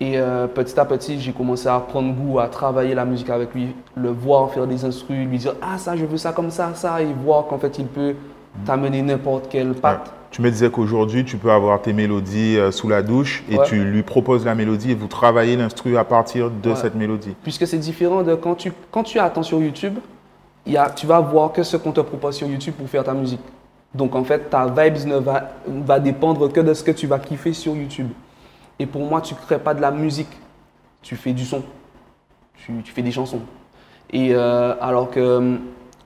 Et 0.00 0.18
euh, 0.18 0.46
petit 0.46 0.78
à 0.78 0.84
petit, 0.84 1.20
j'ai 1.20 1.32
commencé 1.32 1.68
à 1.68 1.78
prendre 1.80 2.12
goût 2.14 2.38
à 2.38 2.48
travailler 2.48 2.94
la 2.94 3.04
musique 3.04 3.30
avec 3.30 3.54
lui, 3.54 3.74
le 3.96 4.10
voir 4.10 4.50
faire 4.50 4.66
des 4.66 4.84
instrus, 4.84 5.26
lui 5.26 5.38
dire 5.38 5.54
Ah, 5.60 5.78
ça, 5.78 5.96
je 5.96 6.04
veux 6.04 6.16
ça 6.16 6.32
comme 6.32 6.50
ça, 6.50 6.72
ça, 6.74 7.02
et 7.02 7.06
voir 7.24 7.46
qu'en 7.46 7.58
fait, 7.58 7.78
il 7.78 7.86
peut 7.86 8.14
t'amener 8.64 9.02
n'importe 9.02 9.48
quelle 9.48 9.74
patte. 9.74 10.12
Tu 10.30 10.42
me 10.42 10.50
disais 10.50 10.68
qu'aujourd'hui, 10.70 11.24
tu 11.24 11.36
peux 11.36 11.50
avoir 11.52 11.80
tes 11.80 11.92
mélodies 11.92 12.56
euh, 12.58 12.70
sous 12.72 12.88
la 12.88 13.02
douche 13.02 13.44
et 13.48 13.56
Ouais. 13.58 13.64
tu 13.66 13.84
lui 13.84 14.02
proposes 14.02 14.44
la 14.44 14.54
mélodie 14.56 14.90
et 14.90 14.94
vous 14.94 15.06
travaillez 15.06 15.56
l'instru 15.56 15.96
à 15.96 16.04
partir 16.04 16.50
de 16.50 16.70
Ouais. 16.70 16.76
cette 16.76 16.96
mélodie. 16.96 17.36
Puisque 17.44 17.66
c'est 17.66 17.78
différent 17.78 18.22
de 18.22 18.34
quand 18.34 18.56
tu, 18.56 18.72
quand 18.90 19.04
tu 19.04 19.18
attends 19.20 19.44
sur 19.44 19.60
YouTube, 19.60 19.98
y 20.66 20.76
a, 20.76 20.90
tu 20.90 21.06
vas 21.06 21.20
voir 21.20 21.52
que 21.52 21.62
ce 21.62 21.76
qu'on 21.76 21.92
te 21.92 22.00
propose 22.00 22.34
sur 22.36 22.48
YouTube 22.48 22.74
pour 22.74 22.88
faire 22.88 23.04
ta 23.04 23.14
musique. 23.14 23.40
Donc 23.94 24.16
en 24.16 24.24
fait, 24.24 24.50
ta 24.50 24.66
vibes 24.66 25.06
ne 25.06 25.16
va, 25.18 25.50
va 25.68 26.00
dépendre 26.00 26.50
que 26.52 26.60
de 26.60 26.74
ce 26.74 26.82
que 26.82 26.90
tu 26.90 27.06
vas 27.06 27.20
kiffer 27.20 27.52
sur 27.52 27.76
YouTube. 27.76 28.08
Et 28.80 28.86
pour 28.86 29.02
moi, 29.08 29.20
tu 29.20 29.34
ne 29.34 29.38
crées 29.38 29.60
pas 29.60 29.72
de 29.72 29.80
la 29.80 29.92
musique, 29.92 30.36
tu 31.00 31.14
fais 31.14 31.32
du 31.32 31.44
son, 31.44 31.62
tu, 32.56 32.72
tu 32.82 32.92
fais 32.92 33.02
des 33.02 33.12
chansons. 33.12 33.42
Et 34.10 34.30
euh, 34.34 34.74
alors 34.80 35.10
que 35.10 35.20
euh, 35.20 35.56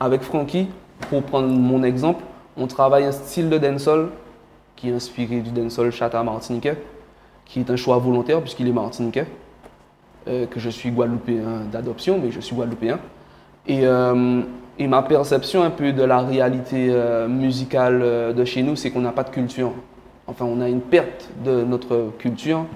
avec 0.01 0.21
Frankie, 0.21 0.69
pour 1.09 1.23
prendre 1.23 1.49
mon 1.49 1.83
exemple, 1.83 2.23
on 2.59 2.67
travaille 2.67 3.05
un 3.05 3.13
style 3.13 3.49
de 3.49 3.59
dancehall 3.59 4.09
qui 4.77 4.91
est 4.91 4.93
inspiré 4.93 5.41
du 5.41 5.51
dancehall 5.51 5.91
chata 5.91 6.23
martiniquais, 6.23 6.77
qui 7.45 7.61
est 7.61 7.71
un 7.71 7.77
choix 7.77 7.99
volontaire 7.99 8.41
puisqu'il 8.41 8.69
est 8.69 8.73
martiniquais 8.73 9.27
euh, 10.29 10.47
que 10.47 10.61
je 10.61 10.71
suis 10.71 10.91
guadeloupéen 10.91 11.65
d'adoption, 11.73 12.21
mais 12.23 12.31
je 12.31 12.41
suis 12.41 12.55
guadeloupéen. 12.55 12.99
Et, 13.67 13.81
euh, 13.87 14.43
et 14.79 14.87
ma 14.87 15.03
perception 15.03 15.63
un 15.63 15.71
peu 15.71 15.93
de 15.93 16.03
la 16.03 16.21
réalité 16.21 16.89
euh, 16.91 17.29
musicale 17.29 18.35
de 18.35 18.45
chez 18.45 18.63
nous, 18.63 18.77
c'est 18.77 18.91
qu'on 18.91 19.01
n'a 19.01 19.13
pas 19.13 19.25
de 19.25 19.31
culture. 19.31 19.73
Enfin, 20.27 20.45
on 20.45 20.61
a 20.61 20.69
une 20.69 20.83
perte 20.83 21.29
de 21.45 21.65
notre 21.65 22.13
culture. 22.19 22.67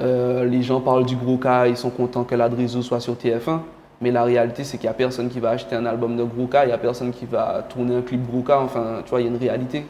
Euh, 0.00 0.44
les 0.44 0.62
gens 0.62 0.80
parlent 0.80 1.04
du 1.04 1.16
gros 1.16 1.36
cas, 1.36 1.66
ils 1.66 1.76
sont 1.76 1.90
contents 1.90 2.24
que 2.24 2.34
l'Adrizo 2.34 2.82
soit 2.82 3.00
sur 3.00 3.14
TF1. 3.14 3.60
Mais 4.02 4.10
la 4.10 4.24
réalité, 4.24 4.64
c'est 4.64 4.78
qu'il 4.78 4.88
n'y 4.88 4.90
a 4.90 4.94
personne 4.94 5.28
qui 5.28 5.38
va 5.38 5.50
acheter 5.50 5.76
un 5.76 5.86
album 5.86 6.16
de 6.16 6.24
gros 6.24 6.48
cas, 6.48 6.64
il 6.64 6.66
n'y 6.66 6.72
a 6.72 6.78
personne 6.78 7.12
qui 7.12 7.24
va 7.24 7.64
tourner 7.68 7.94
un 7.94 8.02
clip 8.02 8.26
gros 8.26 8.42
cas. 8.42 8.58
Enfin, 8.58 9.00
tu 9.04 9.10
vois, 9.10 9.20
il 9.20 9.24
y 9.24 9.28
a 9.28 9.30
une 9.30 9.38
réalité. 9.38 9.86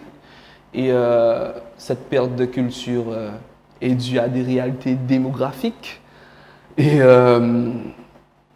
Et 0.74 0.88
euh, 0.90 1.50
cette 1.78 2.10
perte 2.10 2.36
de 2.36 2.44
culture 2.44 3.04
euh, 3.10 3.30
est 3.80 3.94
due 3.94 4.18
à 4.18 4.28
des 4.28 4.42
réalités 4.42 4.94
démographiques. 4.94 6.02
Et, 6.76 7.00
euh, 7.00 7.72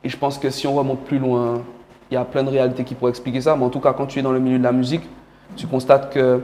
et 0.04 0.10
je 0.10 0.16
pense 0.18 0.38
que 0.38 0.50
si 0.50 0.66
on 0.66 0.74
remonte 0.74 1.04
plus 1.04 1.18
loin, 1.18 1.62
il 2.10 2.14
y 2.14 2.18
a 2.18 2.24
plein 2.26 2.44
de 2.44 2.50
réalités 2.50 2.84
qui 2.84 2.94
pourraient 2.94 3.10
expliquer 3.10 3.40
ça. 3.40 3.56
Mais 3.56 3.64
en 3.64 3.70
tout 3.70 3.80
cas, 3.80 3.94
quand 3.94 4.06
tu 4.06 4.18
es 4.18 4.22
dans 4.22 4.32
le 4.32 4.40
milieu 4.40 4.58
de 4.58 4.64
la 4.64 4.72
musique, 4.72 5.08
tu 5.56 5.66
constates 5.66 6.12
que 6.12 6.42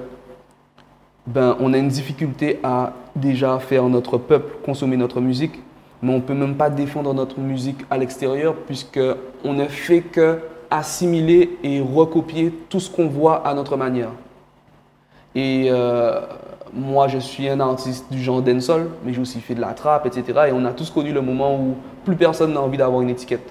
ben, 1.27 1.55
on 1.61 1.75
a 1.75 1.79
une 1.79 1.89
difficulté 1.89 2.61
à 2.63 2.95
déjà 3.15 3.59
faire 3.59 3.85
notre 3.91 4.17
peuple 4.17 4.57
consommer 4.65 4.97
notre 4.97 5.21
musique, 5.21 5.61
mais 6.03 6.13
on 6.13 6.17
ne 6.17 6.21
peut 6.21 6.35
même 6.35 6.57
pas 6.57 6.69
défendre 6.69 7.15
notre 7.15 7.39
musique 7.39 7.85
à 7.91 7.97
l'extérieur 7.97 8.55
puisqu'on 8.67 9.53
ne 9.53 9.67
fait 9.67 10.01
que 10.01 10.39
assimiler 10.71 11.59
et 11.63 11.81
recopier 11.81 12.53
tout 12.69 12.81
ce 12.81 12.91
qu'on 12.91 13.07
voit 13.07 13.47
à 13.47 13.55
notre 13.55 13.77
manière. 13.77 14.11
Et 15.35 15.69
euh, 15.71 16.21
moi, 16.73 17.09
je 17.09 17.19
suis 17.19 17.49
un 17.49 17.61
artiste 17.61 18.11
du 18.11 18.23
genre 18.23 18.41
dancehall, 18.41 18.89
mais 19.05 19.13
j'ai 19.13 19.21
aussi 19.21 19.41
fait 19.41 19.55
de 19.55 19.61
la 19.61 19.75
trappe, 19.75 20.07
etc. 20.07 20.47
Et 20.49 20.53
on 20.53 20.65
a 20.65 20.73
tous 20.73 20.91
connu 20.91 21.13
le 21.13 21.21
moment 21.21 21.57
où 21.57 21.77
plus 22.05 22.17
personne 22.17 22.55
n'a 22.55 22.61
envie 22.61 22.79
d'avoir 22.79 23.03
une 23.03 23.11
étiquette. 23.11 23.49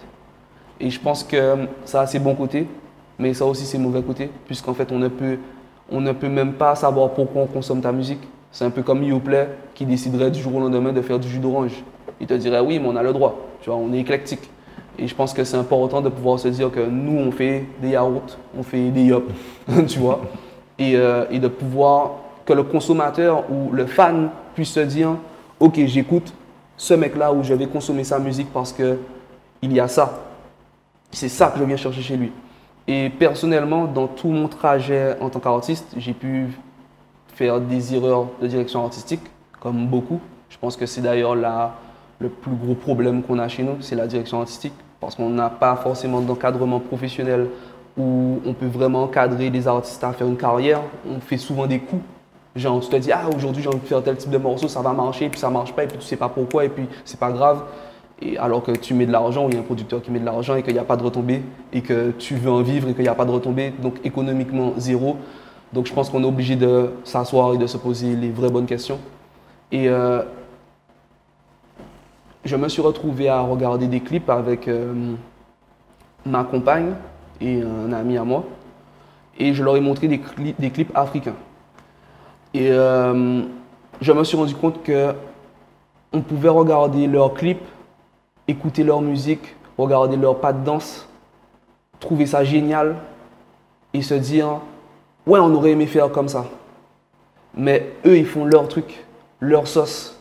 Et 0.80 0.90
je 0.90 1.00
pense 1.00 1.24
que 1.24 1.68
ça 1.86 2.02
a 2.02 2.08
ses 2.08 2.18
bons 2.18 2.34
côtés, 2.34 2.68
mais 3.20 3.36
ça 3.36 3.46
aussi 3.46 3.66
ses 3.66 3.78
mauvais 3.78 4.02
côtés, 4.02 4.32
puisqu'en 4.48 4.74
fait, 4.74 4.92
on 4.92 4.98
ne, 4.98 5.08
peut, 5.08 5.38
on 5.92 6.02
ne 6.02 6.12
peut 6.12 6.30
même 6.30 6.54
pas 6.54 6.74
savoir 6.74 7.12
pourquoi 7.12 7.44
on 7.44 7.48
consomme 7.48 7.82
ta 7.82 7.92
musique. 7.92 8.22
C'est 8.52 8.66
un 8.66 8.72
peu 8.72 8.82
comme 8.82 9.04
Yoplay 9.04 9.48
qui 9.76 9.86
déciderait 9.86 10.32
du 10.32 10.42
jour 10.42 10.56
au 10.56 10.60
lendemain 10.60 10.92
de 10.92 11.02
faire 11.02 11.20
du 11.20 11.30
jus 11.30 11.40
d'orange. 11.40 11.84
Il 12.22 12.28
te 12.28 12.34
dirait 12.36 12.62
oui, 12.62 12.80
mais 12.80 12.88
on 12.88 12.96
a 12.96 13.04
le 13.04 13.12
droit. 13.12 13.36
Tu 13.62 13.70
vois, 13.70 13.78
on 13.78 13.92
est 13.92 14.00
éclectique. 14.00 14.50
Et 14.98 15.08
je 15.08 15.16
pense 15.16 15.34
que 15.34 15.44
c'est 15.44 15.58
important 15.58 16.02
de 16.02 16.10
pouvoir 16.10 16.40
se 16.40 16.48
dire 16.48 16.72
que 16.72 16.80
nous, 16.80 17.18
on 17.20 17.32
fait 17.32 17.66
des 17.82 17.90
yaourts, 17.90 18.38
on 18.58 18.62
fait 18.64 18.90
des 18.90 19.04
yop, 19.06 19.30
tu 19.88 20.00
vois. 20.00 20.22
Et, 20.78 20.96
euh, 20.96 21.26
et 21.32 21.40
de 21.40 21.48
pouvoir, 21.48 22.12
que 22.46 22.54
le 22.54 22.64
consommateur 22.64 23.44
ou 23.52 23.72
le 23.72 23.86
fan 23.86 24.30
puisse 24.54 24.72
se 24.72 24.80
dire, 24.82 25.16
ok, 25.60 25.80
j'écoute 25.86 26.34
ce 26.78 26.94
mec-là 26.94 27.34
où 27.34 27.44
je 27.44 27.54
vais 27.54 27.68
consommer 27.68 28.04
sa 28.04 28.20
musique 28.20 28.52
parce 28.54 28.72
que 28.74 28.98
il 29.62 29.74
y 29.74 29.80
a 29.80 29.88
ça. 29.88 30.20
C'est 31.12 31.30
ça 31.30 31.48
que 31.48 31.60
je 31.60 31.64
viens 31.64 31.78
chercher 31.78 32.02
chez 32.02 32.18
lui. 32.18 32.32
Et 32.88 33.10
personnellement, 33.10 33.86
dans 33.86 34.08
tout 34.08 34.30
mon 34.30 34.48
trajet 34.48 35.16
en 35.22 35.30
tant 35.30 35.40
qu'artiste, 35.40 35.94
j'ai 35.98 36.14
pu 36.14 36.48
faire 37.36 37.60
des 37.62 37.96
erreurs 37.96 38.28
de 38.42 38.48
direction 38.48 38.84
artistique, 38.84 39.22
comme 39.60 39.88
beaucoup. 39.88 40.20
Je 40.50 40.58
pense 40.58 40.76
que 40.76 40.86
c'est 40.86 41.02
d'ailleurs 41.02 41.36
la- 41.36 41.76
le 42.22 42.30
plus 42.30 42.56
gros 42.56 42.76
problème 42.76 43.24
qu'on 43.24 43.40
a 43.40 43.48
chez 43.48 43.64
nous, 43.64 43.78
c'est 43.82 43.96
la 43.96 44.08
direction 44.08 44.40
artistique, 44.40 44.74
parce 45.00 45.16
qu'on 45.16 45.30
n'a 45.30 45.50
pas 45.50 45.76
forcément 45.76 46.22
d'encadrement 46.22 46.80
professionnel 46.80 47.48
où 47.98 48.40
on 48.46 48.54
peut 48.54 48.68
vraiment 48.68 49.04
encadrer 49.04 49.50
les 49.50 49.68
artistes 49.68 50.04
à 50.04 50.14
faire 50.14 50.28
une 50.28 50.38
carrière. 50.38 50.82
On 51.10 51.20
fait 51.20 51.38
souvent 51.38 51.68
des 51.68 51.80
coups. 51.80 52.04
Genre, 52.56 52.80
tu 52.82 52.90
te 52.90 52.96
dis, 52.98 53.12
ah, 53.12 53.24
aujourd'hui 53.36 53.64
j'ai 53.64 53.70
envie 53.70 53.80
de 53.80 53.86
faire 53.86 54.04
tel 54.04 54.18
type 54.18 54.30
de 54.30 54.38
morceau, 54.38 54.68
ça 54.68 54.82
va 54.82 54.94
marcher, 54.94 55.30
puis 55.30 55.40
ça 55.40 55.50
marche 55.50 55.74
pas, 55.74 55.84
et 55.84 55.88
puis 55.88 55.98
tu 55.98 56.06
sais 56.06 56.18
pas 56.18 56.30
pourquoi, 56.30 56.66
et 56.66 56.70
puis 56.70 56.86
c'est 57.06 57.20
pas 57.20 57.32
grave. 57.32 57.64
Et 58.22 58.38
alors 58.38 58.62
que 58.62 58.72
tu 58.72 58.94
mets 58.94 59.06
de 59.06 59.12
l'argent, 59.12 59.48
il 59.48 59.56
y 59.56 59.58
a 59.58 59.62
un 59.62 59.64
producteur 59.64 60.02
qui 60.02 60.12
met 60.12 60.20
de 60.20 60.26
l'argent 60.26 60.56
et 60.56 60.62
qu'il 60.62 60.74
n'y 60.74 60.80
a 60.80 60.84
pas 60.84 60.98
de 60.98 61.04
retombée, 61.04 61.42
et 61.74 61.82
que 61.82 62.12
tu 62.12 62.36
veux 62.36 62.52
en 62.52 62.62
vivre 62.62 62.90
et 62.90 62.94
qu'il 62.94 63.04
n'y 63.04 63.10
a 63.10 63.16
pas 63.16 63.26
de 63.26 63.32
retombée, 63.32 63.74
donc 63.82 63.96
économiquement 64.04 64.74
zéro. 64.78 65.16
Donc 65.74 65.88
je 65.88 65.94
pense 65.94 66.10
qu'on 66.10 66.22
est 66.24 66.28
obligé 66.28 66.58
de 66.58 66.92
s'asseoir 67.06 67.54
et 67.54 67.58
de 67.58 67.66
se 67.66 67.78
poser 67.78 68.16
les 68.16 68.30
vraies 68.30 68.50
bonnes 68.50 68.66
questions. 68.66 69.00
Et 69.72 69.88
euh, 69.88 70.22
je 72.44 72.56
me 72.56 72.68
suis 72.70 72.82
retrouvé 72.82 73.30
à 73.30 73.42
regarder 73.42 73.88
des 73.88 74.00
clips 74.00 74.30
avec 74.30 74.68
euh, 74.68 75.14
ma 76.26 76.44
compagne 76.44 76.94
et 77.40 77.62
un 77.62 77.94
ami 77.94 78.18
à 78.18 78.24
moi. 78.24 78.44
Et 79.38 79.54
je 79.54 79.64
leur 79.64 79.78
ai 79.78 79.82
montré 79.82 80.08
des, 80.08 80.18
cli- 80.18 80.56
des 80.58 80.70
clips 80.72 80.92
africains. 80.96 81.36
Et 82.54 82.70
euh, 82.72 83.44
je 84.02 84.12
me 84.12 84.24
suis 84.24 84.38
rendu 84.38 84.56
compte 84.56 84.84
que 84.84 85.14
on 86.14 86.22
pouvait 86.22 86.50
regarder 86.50 87.08
leurs 87.08 87.34
clips, 87.34 87.64
écouter 88.48 88.84
leur 88.84 89.02
musique, 89.02 89.56
regarder 89.78 90.18
leurs 90.18 90.40
pas 90.40 90.52
de 90.52 90.64
danse, 90.64 91.08
trouver 92.00 92.26
ça 92.26 92.44
génial 92.44 92.98
et 93.94 94.02
se 94.02 94.14
dire 94.16 94.60
ouais 95.26 95.40
on 95.40 95.54
aurait 95.54 95.72
aimé 95.72 95.86
faire 95.86 96.12
comme 96.12 96.28
ça. 96.28 96.46
Mais 97.56 97.94
eux 98.06 98.18
ils 98.18 98.26
font 98.26 98.46
leur 98.46 98.68
truc, 98.68 99.06
leur 99.40 99.68
sauce. 99.68 100.18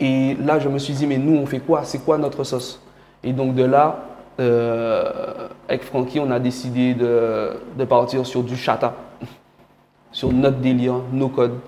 Et 0.00 0.34
là 0.44 0.58
je 0.58 0.68
me 0.68 0.78
suis 0.78 0.94
dit 0.94 1.06
mais 1.06 1.18
nous 1.18 1.36
on 1.36 1.46
fait 1.46 1.60
quoi? 1.60 1.82
C'est 1.84 1.98
quoi 2.04 2.18
notre 2.18 2.44
sauce? 2.44 2.80
Et 3.24 3.32
donc 3.32 3.54
de 3.54 3.64
là, 3.64 4.04
euh, 4.40 5.48
avec 5.68 5.82
Frankie 5.84 6.18
on 6.20 6.30
a 6.30 6.38
décidé 6.38 6.94
de, 6.94 7.50
de 7.78 7.84
partir 7.84 8.26
sur 8.26 8.42
du 8.42 8.56
chata, 8.56 8.94
sur 10.12 10.32
notre 10.32 10.58
délire, 10.58 10.94
nos 11.12 11.28
codes. 11.28 11.58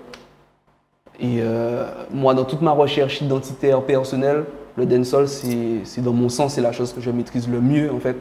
Et 1.19 1.37
euh, 1.39 1.85
moi, 2.11 2.33
dans 2.33 2.43
toute 2.43 2.61
ma 2.61 2.71
recherche 2.71 3.21
identitaire 3.21 3.81
personnelle, 3.83 4.43
le 4.75 4.85
dancehall, 4.85 5.29
c'est 5.29 5.79
c'est 5.85 6.01
dans 6.01 6.11
mon 6.11 6.27
sens, 6.27 6.55
c'est 6.55 6.61
la 6.61 6.73
chose 6.73 6.91
que 6.91 6.99
je 6.99 7.09
maîtrise 7.09 7.47
le 7.47 7.61
mieux, 7.61 7.89
en 7.89 7.99
fait. 7.99 8.17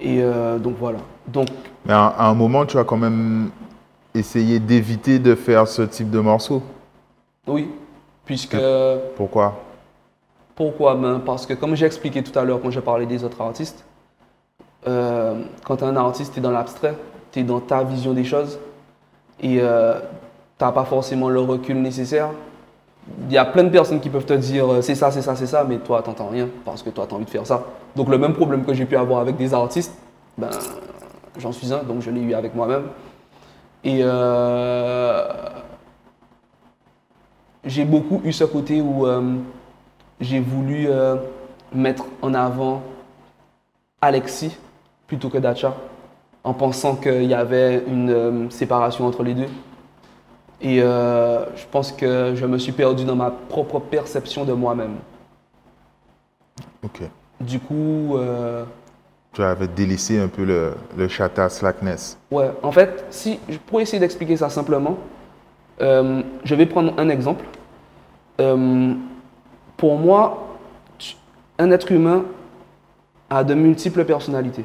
Et 0.00 0.20
euh, 0.20 0.58
donc 0.58 0.74
voilà. 0.78 0.98
Donc, 1.28 1.46
Mais 1.86 1.92
à, 1.92 2.06
à 2.06 2.26
un 2.26 2.34
moment, 2.34 2.66
tu 2.66 2.78
as 2.78 2.84
quand 2.84 2.96
même 2.96 3.50
essayé 4.12 4.58
d'éviter 4.58 5.20
de 5.20 5.36
faire 5.36 5.68
ce 5.68 5.82
type 5.82 6.10
de 6.10 6.18
morceau? 6.18 6.62
oui, 7.46 7.68
puisque... 8.24 8.56
Pourquoi? 9.16 9.54
Pourquoi? 10.54 10.94
Ben, 10.94 11.20
Parce 11.24 11.46
que 11.46 11.54
comme 11.54 11.74
j'ai 11.74 11.86
expliqué 11.86 12.22
tout 12.22 12.36
à 12.38 12.44
l'heure 12.44 12.60
quand 12.62 12.70
je 12.70 12.80
parlais 12.80 13.06
des 13.06 13.24
autres 13.24 13.40
artistes, 13.40 13.84
euh, 14.86 15.42
quand 15.64 15.76
tu 15.76 15.84
es 15.84 15.86
un 15.86 15.96
artiste, 15.96 16.32
tu 16.32 16.38
es 16.38 16.42
dans 16.42 16.50
l'abstrait, 16.50 16.94
tu 17.32 17.40
es 17.40 17.42
dans 17.42 17.60
ta 17.60 17.82
vision 17.82 18.12
des 18.12 18.24
choses 18.24 18.58
et 19.40 19.58
euh, 19.60 19.98
tu 20.58 20.64
n'as 20.64 20.72
pas 20.72 20.84
forcément 20.84 21.28
le 21.28 21.40
recul 21.40 21.80
nécessaire. 21.80 22.30
Il 23.28 23.32
y 23.32 23.38
a 23.38 23.44
plein 23.44 23.64
de 23.64 23.68
personnes 23.68 24.00
qui 24.00 24.08
peuvent 24.08 24.24
te 24.24 24.34
dire 24.34 24.72
euh, 24.72 24.82
c'est 24.82 24.94
ça, 24.94 25.10
c'est 25.10 25.22
ça, 25.22 25.34
c'est 25.36 25.46
ça, 25.46 25.64
mais 25.68 25.78
toi, 25.78 26.02
tu 26.02 26.10
n'entends 26.10 26.28
rien 26.28 26.48
parce 26.64 26.82
que 26.82 26.90
toi, 26.90 27.06
tu 27.06 27.14
as 27.14 27.16
envie 27.16 27.24
de 27.24 27.30
faire 27.30 27.46
ça. 27.46 27.64
Donc 27.96 28.08
le 28.08 28.18
même 28.18 28.34
problème 28.34 28.64
que 28.64 28.74
j'ai 28.74 28.86
pu 28.86 28.96
avoir 28.96 29.20
avec 29.20 29.36
des 29.36 29.52
artistes, 29.52 29.92
ben, 30.38 30.50
j'en 31.38 31.52
suis 31.52 31.72
un, 31.72 31.82
donc 31.82 32.00
je 32.00 32.10
l'ai 32.10 32.20
eu 32.20 32.34
avec 32.34 32.54
moi-même. 32.54 32.84
Et 33.82 34.00
euh, 34.02 35.28
j'ai 37.66 37.84
beaucoup 37.84 38.20
eu 38.24 38.32
ce 38.32 38.44
côté 38.44 38.80
où 38.80 39.06
euh, 39.06 39.36
j'ai 40.20 40.40
voulu 40.40 40.86
euh, 40.88 41.16
mettre 41.72 42.04
en 42.22 42.34
avant 42.34 42.82
Alexis 44.00 44.56
plutôt 45.06 45.28
que 45.28 45.38
Dacha, 45.38 45.74
en 46.42 46.54
pensant 46.54 46.96
qu'il 46.96 47.24
y 47.24 47.34
avait 47.34 47.82
une 47.86 48.10
euh, 48.10 48.50
séparation 48.50 49.06
entre 49.06 49.22
les 49.22 49.34
deux. 49.34 49.48
Et 50.60 50.78
je 50.78 51.66
pense 51.70 51.92
que 51.92 52.32
je 52.34 52.46
me 52.46 52.56
suis 52.56 52.72
perdu 52.72 53.04
dans 53.04 53.16
ma 53.16 53.30
propre 53.30 53.80
perception 53.80 54.46
de 54.46 54.54
moi-même. 54.54 54.94
Ok. 56.82 57.02
Du 57.38 57.60
coup, 57.60 58.16
Tu 59.34 59.42
avais 59.42 59.68
délaissé 59.68 60.18
un 60.18 60.28
peu 60.28 60.44
le, 60.44 60.72
le 60.96 61.06
chata 61.08 61.50
slackness. 61.50 62.16
Ouais, 62.30 62.50
en 62.62 62.72
fait, 62.72 63.04
si, 63.10 63.38
pour 63.66 63.82
essayer 63.82 63.98
d'expliquer 63.98 64.38
ça 64.38 64.48
simplement, 64.48 64.96
euh, 65.80 66.22
je 66.44 66.54
vais 66.54 66.66
prendre 66.66 66.92
un 66.98 67.08
exemple. 67.08 67.44
Euh, 68.40 68.94
pour 69.76 69.96
moi, 69.98 70.56
un 71.58 71.70
être 71.70 71.90
humain 71.92 72.24
a 73.30 73.44
de 73.44 73.54
multiples 73.54 74.04
personnalités. 74.04 74.64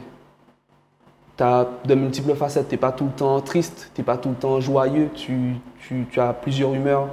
Tu 1.38 1.44
as 1.44 1.68
de 1.86 1.96
multiples 1.96 2.36
facettes. 2.36 2.68
Tu 2.68 2.76
n'es 2.76 2.80
pas 2.80 2.92
tout 2.92 3.06
le 3.06 3.12
temps 3.12 3.40
triste, 3.42 3.92
tu 3.96 4.02
n'es 4.02 4.06
pas 4.06 4.18
tout 4.18 4.30
le 4.30 4.36
temps 4.36 4.60
joyeux, 4.60 5.10
tu, 5.16 5.56
tu- 5.80 6.06
tu 6.12 6.20
as 6.20 6.34
plusieurs 6.34 6.74
humeurs. 6.74 7.08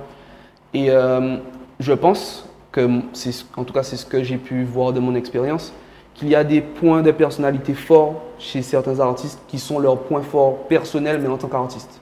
Et 0.74 0.90
euh, 0.90 1.36
je 1.80 1.92
pense 1.92 2.48
que, 2.72 3.00
en 3.56 3.64
tout 3.64 3.72
cas, 3.72 3.82
c'est 3.82 3.96
ce 3.96 4.04
que 4.04 4.22
j'ai 4.22 4.36
pu 4.36 4.64
voir 4.64 4.92
de 4.92 5.00
mon 5.00 5.14
expérience, 5.14 5.72
qu'il 6.14 6.28
y 6.28 6.34
a 6.34 6.44
des 6.44 6.60
points 6.60 7.02
de 7.02 7.10
personnalité 7.12 7.74
forts 7.74 8.22
chez 8.38 8.62
certains 8.62 9.00
artistes 9.00 9.40
qui 9.48 9.58
sont 9.58 9.78
leurs 9.78 9.98
points 9.98 10.22
forts 10.22 10.66
personnels, 10.68 11.20
mais 11.20 11.28
en 11.28 11.36
tant 11.38 11.48
qu'artiste. 11.48 12.00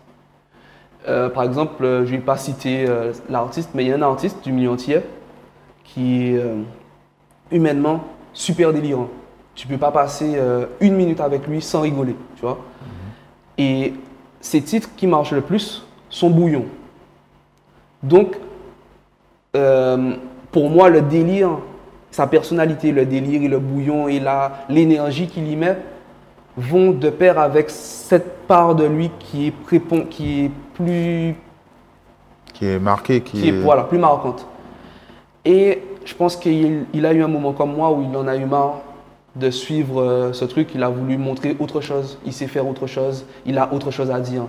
Euh, 1.07 1.29
par 1.29 1.43
exemple, 1.43 1.85
euh, 1.85 2.07
je 2.07 2.13
ne 2.13 2.17
vais 2.17 2.23
pas 2.23 2.37
citer 2.37 2.87
euh, 2.89 3.13
l'artiste, 3.29 3.71
mais 3.75 3.85
il 3.85 3.89
y 3.89 3.93
a 3.93 3.97
un 3.97 4.03
artiste 4.03 4.43
du 4.43 4.53
milieu 4.53 4.71
entier 4.71 5.01
qui 5.83 6.29
est 6.29 6.39
euh, 6.39 6.63
humainement 7.51 8.05
super 8.33 8.73
délirant. 8.73 9.09
Tu 9.55 9.67
peux 9.67 9.77
pas 9.77 9.93
passer 9.93 10.37
une 10.81 10.97
minute 10.97 11.21
avec 11.21 11.47
lui 11.47 11.63
sans 11.63 11.83
rigoler, 11.83 12.17
tu 12.35 12.41
vois. 12.41 12.59
Et 13.57 13.95
ces 14.41 14.61
titres 14.61 14.89
qui 14.97 15.07
marchent 15.07 15.31
le 15.31 15.43
plus 15.43 15.87
sont 16.11 16.29
bouillons. 16.29 16.65
Donc, 18.03 18.37
pour 19.53 20.71
moi, 20.71 20.89
le 20.89 21.03
délire, 21.03 21.51
sa 22.11 22.27
personnalité, 22.27 22.91
le 22.91 23.07
délire 23.07 23.43
et 23.43 23.47
le 23.47 23.61
bouillon 23.61 24.09
et 24.09 24.21
l'énergie 24.69 25.29
qu'il 25.29 25.47
y 25.47 25.55
met 25.55 25.79
vont 26.57 26.91
de 26.93 27.11
pair 27.11 27.39
avec 27.39 27.71
cette 27.71 28.47
part 28.47 28.75
de 28.75 28.85
lui 28.85 29.11
qui 29.19 29.49
est, 29.49 29.55
prépon- 29.67 30.07
qui 30.09 30.45
est 30.45 30.51
plus 30.75 31.35
Qui 32.53 32.67
est 32.67 32.79
marqué, 32.79 33.21
qui, 33.21 33.41
qui 33.41 33.49
est 33.49 33.53
voilà, 33.53 33.85
plus 33.85 33.99
marquante. 33.99 34.47
Et 35.45 35.83
je 36.05 36.15
pense 36.15 36.37
qu'il 36.37 36.87
il 36.93 37.07
a 37.07 37.13
eu 37.13 37.23
un 37.23 37.29
moment 37.29 37.53
comme 37.53 37.75
moi 37.75 37.91
où 37.93 38.03
il 38.03 38.17
en 38.17 38.27
a 38.27 38.37
eu 38.37 38.45
marre 38.45 38.81
de 39.37 39.51
suivre 39.51 40.01
euh, 40.01 40.33
ce 40.33 40.45
truc. 40.45 40.71
Il 40.75 40.83
a 40.83 40.89
voulu 40.89 41.17
montrer 41.17 41.57
autre 41.59 41.81
chose, 41.81 42.19
il 42.25 42.33
sait 42.33 42.47
faire 42.47 42.67
autre 42.67 42.87
chose, 42.87 43.27
il 43.45 43.59
a 43.59 43.73
autre 43.73 43.91
chose 43.91 44.11
à 44.11 44.21
dire. 44.21 44.47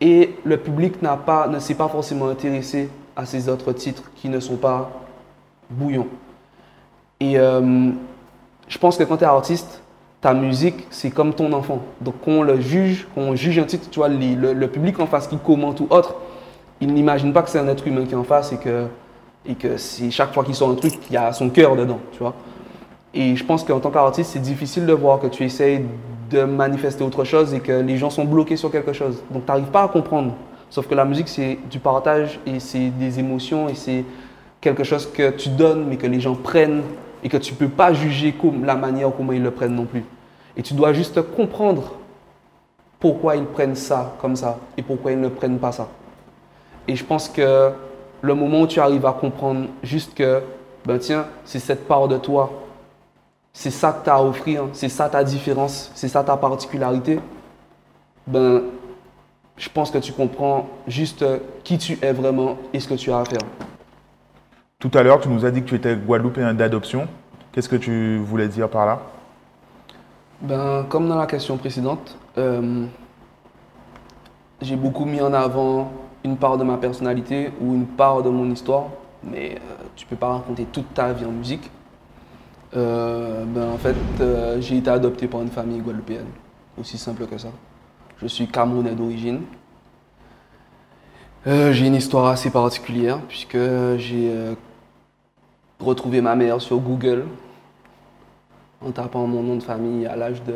Et 0.00 0.34
le 0.44 0.56
public 0.56 1.00
n'a 1.00 1.16
pas, 1.16 1.48
ne 1.48 1.58
s'est 1.58 1.74
pas 1.74 1.88
forcément 1.88 2.28
intéressé 2.28 2.90
à 3.16 3.24
ces 3.24 3.48
autres 3.48 3.72
titres 3.72 4.10
qui 4.16 4.28
ne 4.28 4.40
sont 4.40 4.56
pas 4.56 4.90
bouillons. 5.70 6.08
Et 7.20 7.38
euh, 7.38 7.90
je 8.68 8.78
pense 8.78 8.96
que 8.96 9.04
quand 9.04 9.16
tu 9.18 9.24
es 9.24 9.26
artiste, 9.26 9.81
ta 10.22 10.32
musique, 10.34 10.86
c'est 10.88 11.10
comme 11.10 11.34
ton 11.34 11.52
enfant. 11.52 11.82
Donc, 12.00 12.14
quand 12.24 12.30
on 12.30 12.42
le 12.42 12.60
juge, 12.60 13.08
quand 13.14 13.22
on 13.22 13.34
juge 13.34 13.58
un 13.58 13.64
titre, 13.64 13.90
tu 13.90 13.98
vois, 13.98 14.08
le, 14.08 14.54
le 14.54 14.68
public 14.68 14.98
en 15.00 15.06
face 15.06 15.26
qui 15.26 15.36
commente 15.36 15.80
ou 15.80 15.88
autre, 15.90 16.14
il 16.80 16.94
n'imagine 16.94 17.32
pas 17.32 17.42
que 17.42 17.50
c'est 17.50 17.58
un 17.58 17.66
être 17.68 17.86
humain 17.86 18.04
qui 18.06 18.12
est 18.12 18.16
en 18.16 18.22
face 18.22 18.52
et 18.52 18.56
que, 18.56 18.86
et 19.44 19.56
que 19.56 19.76
c'est 19.76 20.10
chaque 20.12 20.32
fois 20.32 20.44
qu'il 20.44 20.54
sort 20.54 20.70
un 20.70 20.76
truc, 20.76 20.94
il 21.10 21.14
y 21.14 21.16
a 21.16 21.32
son 21.32 21.50
cœur 21.50 21.74
dedans, 21.74 21.98
tu 22.12 22.20
vois. 22.20 22.34
Et 23.12 23.34
je 23.34 23.44
pense 23.44 23.64
qu'en 23.64 23.80
tant 23.80 23.90
qu'artiste, 23.90 24.30
c'est 24.32 24.38
difficile 24.40 24.86
de 24.86 24.92
voir 24.92 25.18
que 25.18 25.26
tu 25.26 25.42
essayes 25.42 25.84
de 26.30 26.44
manifester 26.44 27.02
autre 27.02 27.24
chose 27.24 27.52
et 27.52 27.60
que 27.60 27.72
les 27.72 27.98
gens 27.98 28.08
sont 28.08 28.24
bloqués 28.24 28.56
sur 28.56 28.70
quelque 28.70 28.92
chose. 28.92 29.22
Donc, 29.32 29.44
tu 29.44 29.50
n'arrives 29.50 29.70
pas 29.70 29.82
à 29.82 29.88
comprendre. 29.88 30.34
Sauf 30.70 30.86
que 30.86 30.94
la 30.94 31.04
musique, 31.04 31.28
c'est 31.28 31.58
du 31.68 31.80
partage 31.80 32.38
et 32.46 32.60
c'est 32.60 32.90
des 32.90 33.18
émotions 33.18 33.68
et 33.68 33.74
c'est 33.74 34.04
quelque 34.60 34.84
chose 34.84 35.10
que 35.12 35.30
tu 35.30 35.48
donnes 35.48 35.86
mais 35.88 35.96
que 35.96 36.06
les 36.06 36.20
gens 36.20 36.36
prennent 36.36 36.82
et 37.22 37.28
que 37.28 37.36
tu 37.36 37.52
ne 37.52 37.58
peux 37.58 37.68
pas 37.68 37.92
juger 37.92 38.34
la 38.62 38.74
manière 38.74 39.10
comment 39.16 39.32
ils 39.32 39.42
le 39.42 39.50
prennent 39.50 39.74
non 39.74 39.84
plus. 39.84 40.04
Et 40.56 40.62
tu 40.62 40.74
dois 40.74 40.92
juste 40.92 41.20
comprendre 41.34 41.92
pourquoi 42.98 43.36
ils 43.36 43.44
prennent 43.44 43.76
ça 43.76 44.14
comme 44.20 44.36
ça 44.36 44.58
et 44.76 44.82
pourquoi 44.82 45.12
ils 45.12 45.20
ne 45.20 45.28
prennent 45.28 45.58
pas 45.58 45.72
ça. 45.72 45.88
Et 46.86 46.96
je 46.96 47.04
pense 47.04 47.28
que 47.28 47.70
le 48.20 48.34
moment 48.34 48.62
où 48.62 48.66
tu 48.66 48.80
arrives 48.80 49.06
à 49.06 49.12
comprendre 49.12 49.66
juste 49.82 50.14
que, 50.14 50.42
ben 50.84 50.98
tiens, 50.98 51.26
c'est 51.44 51.58
cette 51.58 51.86
part 51.86 52.08
de 52.08 52.18
toi, 52.18 52.50
c'est 53.52 53.70
ça 53.70 53.92
que 53.92 54.04
tu 54.04 54.10
as 54.10 54.14
à 54.14 54.22
offrir, 54.22 54.64
c'est 54.72 54.88
ça 54.88 55.08
ta 55.08 55.22
différence, 55.22 55.90
c'est 55.94 56.08
ça 56.08 56.22
ta 56.24 56.36
particularité, 56.36 57.20
ben, 58.26 58.62
je 59.56 59.68
pense 59.68 59.90
que 59.90 59.98
tu 59.98 60.12
comprends 60.12 60.68
juste 60.86 61.24
qui 61.64 61.78
tu 61.78 61.98
es 62.00 62.12
vraiment 62.12 62.56
et 62.72 62.80
ce 62.80 62.88
que 62.88 62.94
tu 62.94 63.12
as 63.12 63.18
à 63.18 63.24
faire. 63.24 63.40
Tout 64.82 64.90
à 64.94 65.04
l'heure, 65.04 65.20
tu 65.20 65.28
nous 65.28 65.44
as 65.44 65.52
dit 65.52 65.62
que 65.62 65.68
tu 65.68 65.76
étais 65.76 65.94
guadeloupéen 65.94 66.54
d'adoption. 66.54 67.06
Qu'est-ce 67.52 67.68
que 67.68 67.76
tu 67.76 68.16
voulais 68.18 68.48
dire 68.48 68.68
par 68.68 68.84
là? 68.84 69.00
Ben, 70.40 70.84
comme 70.88 71.08
dans 71.08 71.14
la 71.14 71.26
question 71.26 71.56
précédente, 71.56 72.18
euh, 72.36 72.86
j'ai 74.60 74.74
beaucoup 74.74 75.04
mis 75.04 75.20
en 75.20 75.32
avant 75.34 75.92
une 76.24 76.36
part 76.36 76.58
de 76.58 76.64
ma 76.64 76.78
personnalité 76.78 77.52
ou 77.60 77.74
une 77.74 77.86
part 77.86 78.24
de 78.24 78.28
mon 78.28 78.50
histoire, 78.50 78.86
mais 79.22 79.54
euh, 79.54 79.84
tu 79.94 80.04
peux 80.04 80.16
pas 80.16 80.32
raconter 80.32 80.64
toute 80.64 80.92
ta 80.92 81.12
vie 81.12 81.26
en 81.26 81.30
musique. 81.30 81.70
Euh, 82.76 83.44
ben, 83.46 83.70
en 83.70 83.78
fait, 83.78 83.94
j'ai 84.58 84.78
été 84.78 84.90
adopté 84.90 85.28
par 85.28 85.42
une 85.42 85.50
famille 85.50 85.78
guadeloupéenne, 85.78 86.26
aussi 86.76 86.98
simple 86.98 87.26
que 87.26 87.38
ça. 87.38 87.50
Je 88.20 88.26
suis 88.26 88.48
camerounais 88.48 88.96
d'origine. 88.96 89.42
J'ai 91.46 91.86
une 91.86 91.94
histoire 91.94 92.26
assez 92.26 92.50
particulière 92.50 93.20
puisque 93.28 93.58
j'ai 93.98 94.56
retrouvé 95.82 96.20
ma 96.20 96.34
mère 96.34 96.60
sur 96.60 96.78
Google 96.78 97.26
en 98.84 98.90
tapant 98.90 99.26
mon 99.26 99.42
nom 99.42 99.56
de 99.56 99.62
famille 99.62 100.06
à 100.06 100.16
l'âge 100.16 100.42
de 100.42 100.54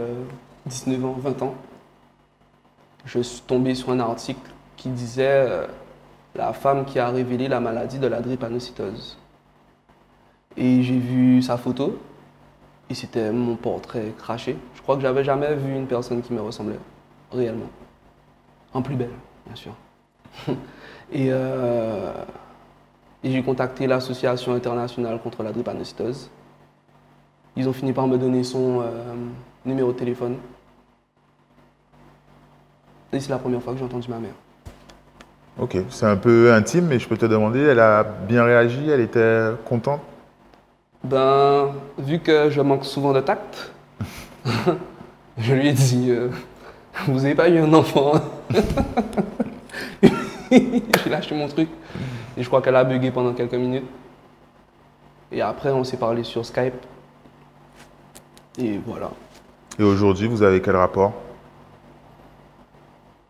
19 0.66 1.04
ans, 1.04 1.16
20 1.18 1.42
ans. 1.42 1.54
Je 3.04 3.20
suis 3.20 3.42
tombé 3.42 3.74
sur 3.74 3.90
un 3.90 4.00
article 4.00 4.50
qui 4.76 4.88
disait 4.88 5.46
euh, 5.48 5.66
la 6.34 6.52
femme 6.52 6.84
qui 6.84 6.98
a 6.98 7.08
révélé 7.08 7.48
la 7.48 7.60
maladie 7.60 7.98
de 7.98 8.06
la 8.06 8.20
drépanocytose. 8.20 9.16
Et 10.56 10.82
j'ai 10.82 10.98
vu 10.98 11.42
sa 11.42 11.56
photo 11.56 11.98
et 12.88 12.94
c'était 12.94 13.30
mon 13.30 13.56
portrait 13.56 14.12
craché. 14.18 14.56
Je 14.74 14.82
crois 14.82 14.96
que 14.96 15.02
j'avais 15.02 15.24
jamais 15.24 15.54
vu 15.54 15.74
une 15.74 15.86
personne 15.86 16.22
qui 16.22 16.32
me 16.32 16.40
ressemblait 16.40 16.78
réellement. 17.32 17.68
En 18.72 18.82
plus 18.82 18.96
belle, 18.96 19.10
bien 19.46 19.54
sûr. 19.54 19.72
et 21.12 21.28
euh, 21.30 22.12
et 23.26 23.30
j'ai 23.30 23.42
contacté 23.42 23.88
l'association 23.88 24.54
internationale 24.54 25.18
contre 25.20 25.42
la 25.42 25.50
drépanocytose. 25.50 26.30
Ils 27.56 27.68
ont 27.68 27.72
fini 27.72 27.92
par 27.92 28.06
me 28.06 28.16
donner 28.18 28.44
son 28.44 28.80
euh, 28.80 28.84
numéro 29.64 29.90
de 29.92 29.98
téléphone. 29.98 30.36
Et 33.12 33.18
c'est 33.18 33.30
la 33.30 33.38
première 33.38 33.60
fois 33.60 33.72
que 33.72 33.80
j'ai 33.80 33.84
entendu 33.84 34.08
ma 34.08 34.20
mère. 34.20 34.34
Ok, 35.58 35.76
c'est 35.88 36.06
un 36.06 36.16
peu 36.16 36.52
intime, 36.52 36.86
mais 36.86 37.00
je 37.00 37.08
peux 37.08 37.16
te 37.16 37.26
demander, 37.26 37.60
elle 37.60 37.80
a 37.80 38.04
bien 38.04 38.44
réagi, 38.44 38.88
elle 38.88 39.00
était 39.00 39.48
contente? 39.64 40.02
Ben, 41.02 41.70
vu 41.98 42.20
que 42.20 42.48
je 42.50 42.60
manque 42.60 42.84
souvent 42.84 43.12
de 43.12 43.20
tact, 43.20 43.72
je 45.38 45.52
lui 45.52 45.68
ai 45.68 45.72
dit 45.72 46.10
euh, 46.10 46.28
Vous 47.08 47.22
n'avez 47.22 47.34
pas 47.34 47.48
eu 47.48 47.58
un 47.58 47.72
enfant 47.74 48.12
J'ai 50.52 51.10
lâché 51.10 51.34
mon 51.34 51.48
truc. 51.48 51.68
Et 52.36 52.42
je 52.42 52.48
crois 52.48 52.60
qu'elle 52.60 52.76
a 52.76 52.84
bugué 52.84 53.10
pendant 53.10 53.32
quelques 53.32 53.54
minutes. 53.54 53.86
Et 55.32 55.40
après, 55.40 55.70
on 55.70 55.84
s'est 55.84 55.96
parlé 55.96 56.22
sur 56.22 56.44
Skype. 56.44 56.74
Et 58.58 58.78
voilà. 58.78 59.10
Et 59.78 59.82
aujourd'hui, 59.82 60.28
vous 60.28 60.42
avez 60.42 60.60
quel 60.60 60.76
rapport? 60.76 61.12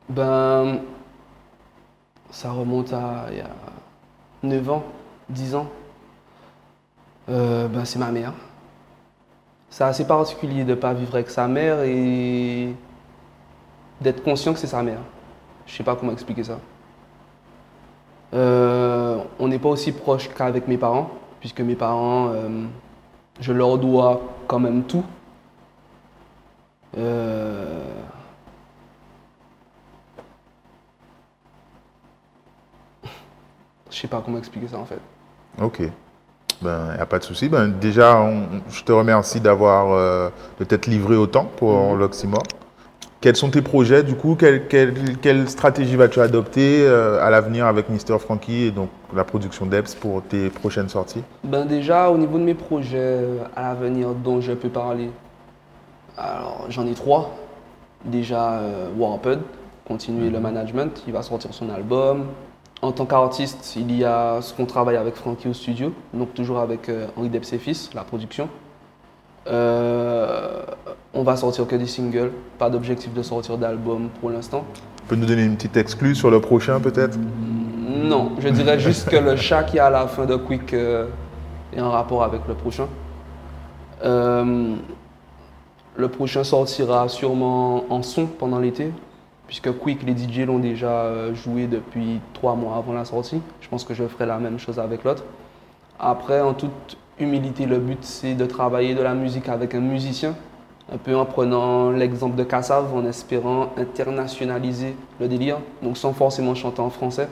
Ben, 0.08 0.80
ça 2.30 2.52
remonte 2.52 2.92
à 2.92 3.26
il 3.30 3.38
y 3.38 3.40
a 3.40 3.50
9 4.42 4.70
ans, 4.70 4.84
10 5.28 5.54
ans. 5.54 5.68
Euh, 7.28 7.66
ben, 7.68 7.84
c'est 7.84 7.98
ma 7.98 8.10
mère. 8.10 8.32
C'est 9.70 9.84
assez 9.84 10.06
particulier 10.06 10.64
de 10.64 10.70
ne 10.70 10.74
pas 10.74 10.94
vivre 10.94 11.14
avec 11.14 11.28
sa 11.28 11.48
mère 11.48 11.82
et 11.82 12.72
d'être 14.00 14.22
conscient 14.22 14.52
que 14.52 14.58
c'est 14.58 14.66
sa 14.66 14.82
mère. 14.82 15.00
Je 15.66 15.74
sais 15.74 15.82
pas 15.82 15.96
comment 15.96 16.12
expliquer 16.12 16.44
ça. 16.44 16.58
Euh, 18.36 19.18
on 19.40 19.48
n'est 19.48 19.58
pas 19.58 19.70
aussi 19.70 19.90
proche 19.92 20.28
qu'avec 20.36 20.68
mes 20.68 20.76
parents, 20.76 21.10
puisque 21.40 21.60
mes 21.60 21.74
parents, 21.74 22.28
euh, 22.34 22.64
je 23.40 23.52
leur 23.52 23.78
dois 23.78 24.20
quand 24.46 24.58
même 24.58 24.82
tout. 24.84 25.04
Euh, 26.98 27.82
Je 33.90 34.00
sais 34.00 34.08
pas 34.08 34.20
comment 34.24 34.38
expliquer 34.38 34.68
ça 34.68 34.78
en 34.78 34.84
fait. 34.84 34.98
Ok. 35.62 35.82
Ben, 36.62 36.88
il 36.92 36.96
n'y 36.96 37.00
a 37.00 37.06
pas 37.06 37.18
de 37.18 37.24
souci. 37.24 37.48
Ben, 37.48 37.68
déjà, 37.68 38.20
on- 38.20 38.46
je 38.68 38.82
te 38.82 38.92
remercie 38.92 39.40
d'avoir 39.40 39.92
euh, 39.92 40.30
de 40.58 40.64
t'être 40.64 40.86
livré 40.86 41.16
autant 41.16 41.44
pour 41.56 41.92
Mhm. 41.92 41.98
l'Oxymore. 41.98 42.42
Quels 43.26 43.34
sont 43.34 43.50
tes 43.50 43.60
projets 43.60 44.04
du 44.04 44.14
coup 44.14 44.36
quelle, 44.36 44.68
quelle- 44.68 45.18
quelle 45.20 45.48
stratégie 45.50 45.96
vas-tu 45.96 46.20
adopter 46.20 46.86
euh, 46.86 47.20
à 47.20 47.28
l'avenir 47.28 47.66
avec 47.66 47.88
Mister 47.88 48.16
Frankie 48.20 48.66
et 48.66 48.70
donc 48.70 48.88
la 49.16 49.24
production 49.24 49.66
d'Eps 49.66 49.96
pour 49.96 50.22
tes 50.22 50.48
prochaines 50.48 50.88
sorties? 50.88 51.24
Ben 51.42 51.64
déjà, 51.64 52.08
au 52.08 52.18
niveau 52.18 52.38
de 52.38 52.44
mes 52.44 52.54
projets 52.54 52.98
euh, 53.00 53.38
à 53.56 53.62
l'avenir 53.62 54.10
dont 54.10 54.40
je 54.40 54.52
peux 54.52 54.68
parler, 54.68 55.10
alors 56.16 56.66
j'en 56.68 56.86
ai 56.86 56.94
trois. 56.94 57.34
Déjà, 58.04 58.60
euh, 58.60 58.90
Warped, 58.96 59.40
continuer 59.88 60.30
le 60.30 60.38
management, 60.38 61.02
il 61.08 61.12
va 61.12 61.22
sortir 61.22 61.52
son 61.52 61.68
album. 61.70 62.26
En 62.80 62.92
tant 62.92 63.06
qu'artiste, 63.06 63.74
il 63.74 63.90
y 63.90 64.04
a 64.04 64.40
ce 64.40 64.54
qu'on 64.54 64.66
travaille 64.66 64.98
avec 64.98 65.16
Frankie 65.16 65.48
au 65.48 65.52
studio, 65.52 65.92
donc 66.14 66.32
toujours 66.32 66.60
avec 66.60 66.88
euh, 66.88 67.08
Henri 67.16 67.28
Debs 67.28 67.52
et 67.52 67.58
Fils, 67.58 67.90
la 67.92 68.04
production. 68.04 68.48
Euh, 69.48 70.62
on 71.16 71.22
va 71.22 71.36
sortir 71.36 71.66
que 71.66 71.74
des 71.74 71.86
singles, 71.86 72.30
pas 72.58 72.70
d'objectif 72.70 73.12
de 73.12 73.22
sortir 73.22 73.56
d'album 73.56 74.08
pour 74.20 74.30
l'instant. 74.30 74.64
Tu 74.96 75.02
peux 75.08 75.16
nous 75.16 75.26
donner 75.26 75.44
une 75.44 75.56
petite 75.56 75.76
exclue 75.76 76.14
sur 76.14 76.30
le 76.30 76.40
prochain 76.40 76.78
peut-être? 76.78 77.18
Non, 77.88 78.32
je 78.38 78.48
dirais 78.48 78.78
juste 78.78 79.08
que 79.08 79.16
le 79.16 79.34
chat 79.36 79.64
qui 79.64 79.78
est 79.78 79.80
à 79.80 79.90
la 79.90 80.06
fin 80.06 80.26
de 80.26 80.36
Quick 80.36 80.74
euh, 80.74 81.06
est 81.72 81.80
en 81.80 81.90
rapport 81.90 82.22
avec 82.22 82.42
le 82.46 82.54
prochain. 82.54 82.86
Euh, 84.04 84.74
le 85.96 86.08
prochain 86.08 86.44
sortira 86.44 87.08
sûrement 87.08 87.84
en 87.88 88.02
son 88.02 88.26
pendant 88.26 88.58
l'été, 88.58 88.92
puisque 89.46 89.72
Quick, 89.78 90.02
les 90.02 90.14
DJ 90.14 90.46
l'ont 90.46 90.58
déjà 90.58 90.90
euh, 90.90 91.34
joué 91.34 91.66
depuis 91.66 92.20
trois 92.34 92.54
mois 92.54 92.76
avant 92.76 92.92
la 92.92 93.06
sortie. 93.06 93.40
Je 93.62 93.68
pense 93.68 93.84
que 93.84 93.94
je 93.94 94.04
ferai 94.04 94.26
la 94.26 94.38
même 94.38 94.58
chose 94.58 94.78
avec 94.78 95.02
l'autre. 95.04 95.24
Après, 95.98 96.42
en 96.42 96.52
toute 96.52 96.98
humilité, 97.18 97.64
le 97.64 97.78
but 97.78 98.00
c'est 98.02 98.34
de 98.34 98.44
travailler 98.44 98.94
de 98.94 99.00
la 99.00 99.14
musique 99.14 99.48
avec 99.48 99.74
un 99.74 99.80
musicien, 99.80 100.34
un 100.92 100.98
peu 100.98 101.16
en 101.16 101.24
prenant 101.24 101.90
l'exemple 101.90 102.36
de 102.36 102.44
Kassav, 102.44 102.94
en 102.94 103.04
espérant 103.06 103.70
internationaliser 103.76 104.94
le 105.20 105.28
délire, 105.28 105.58
donc 105.82 105.96
sans 105.96 106.12
forcément 106.12 106.54
chanter 106.54 106.80
en 106.80 106.90
français, 106.90 107.28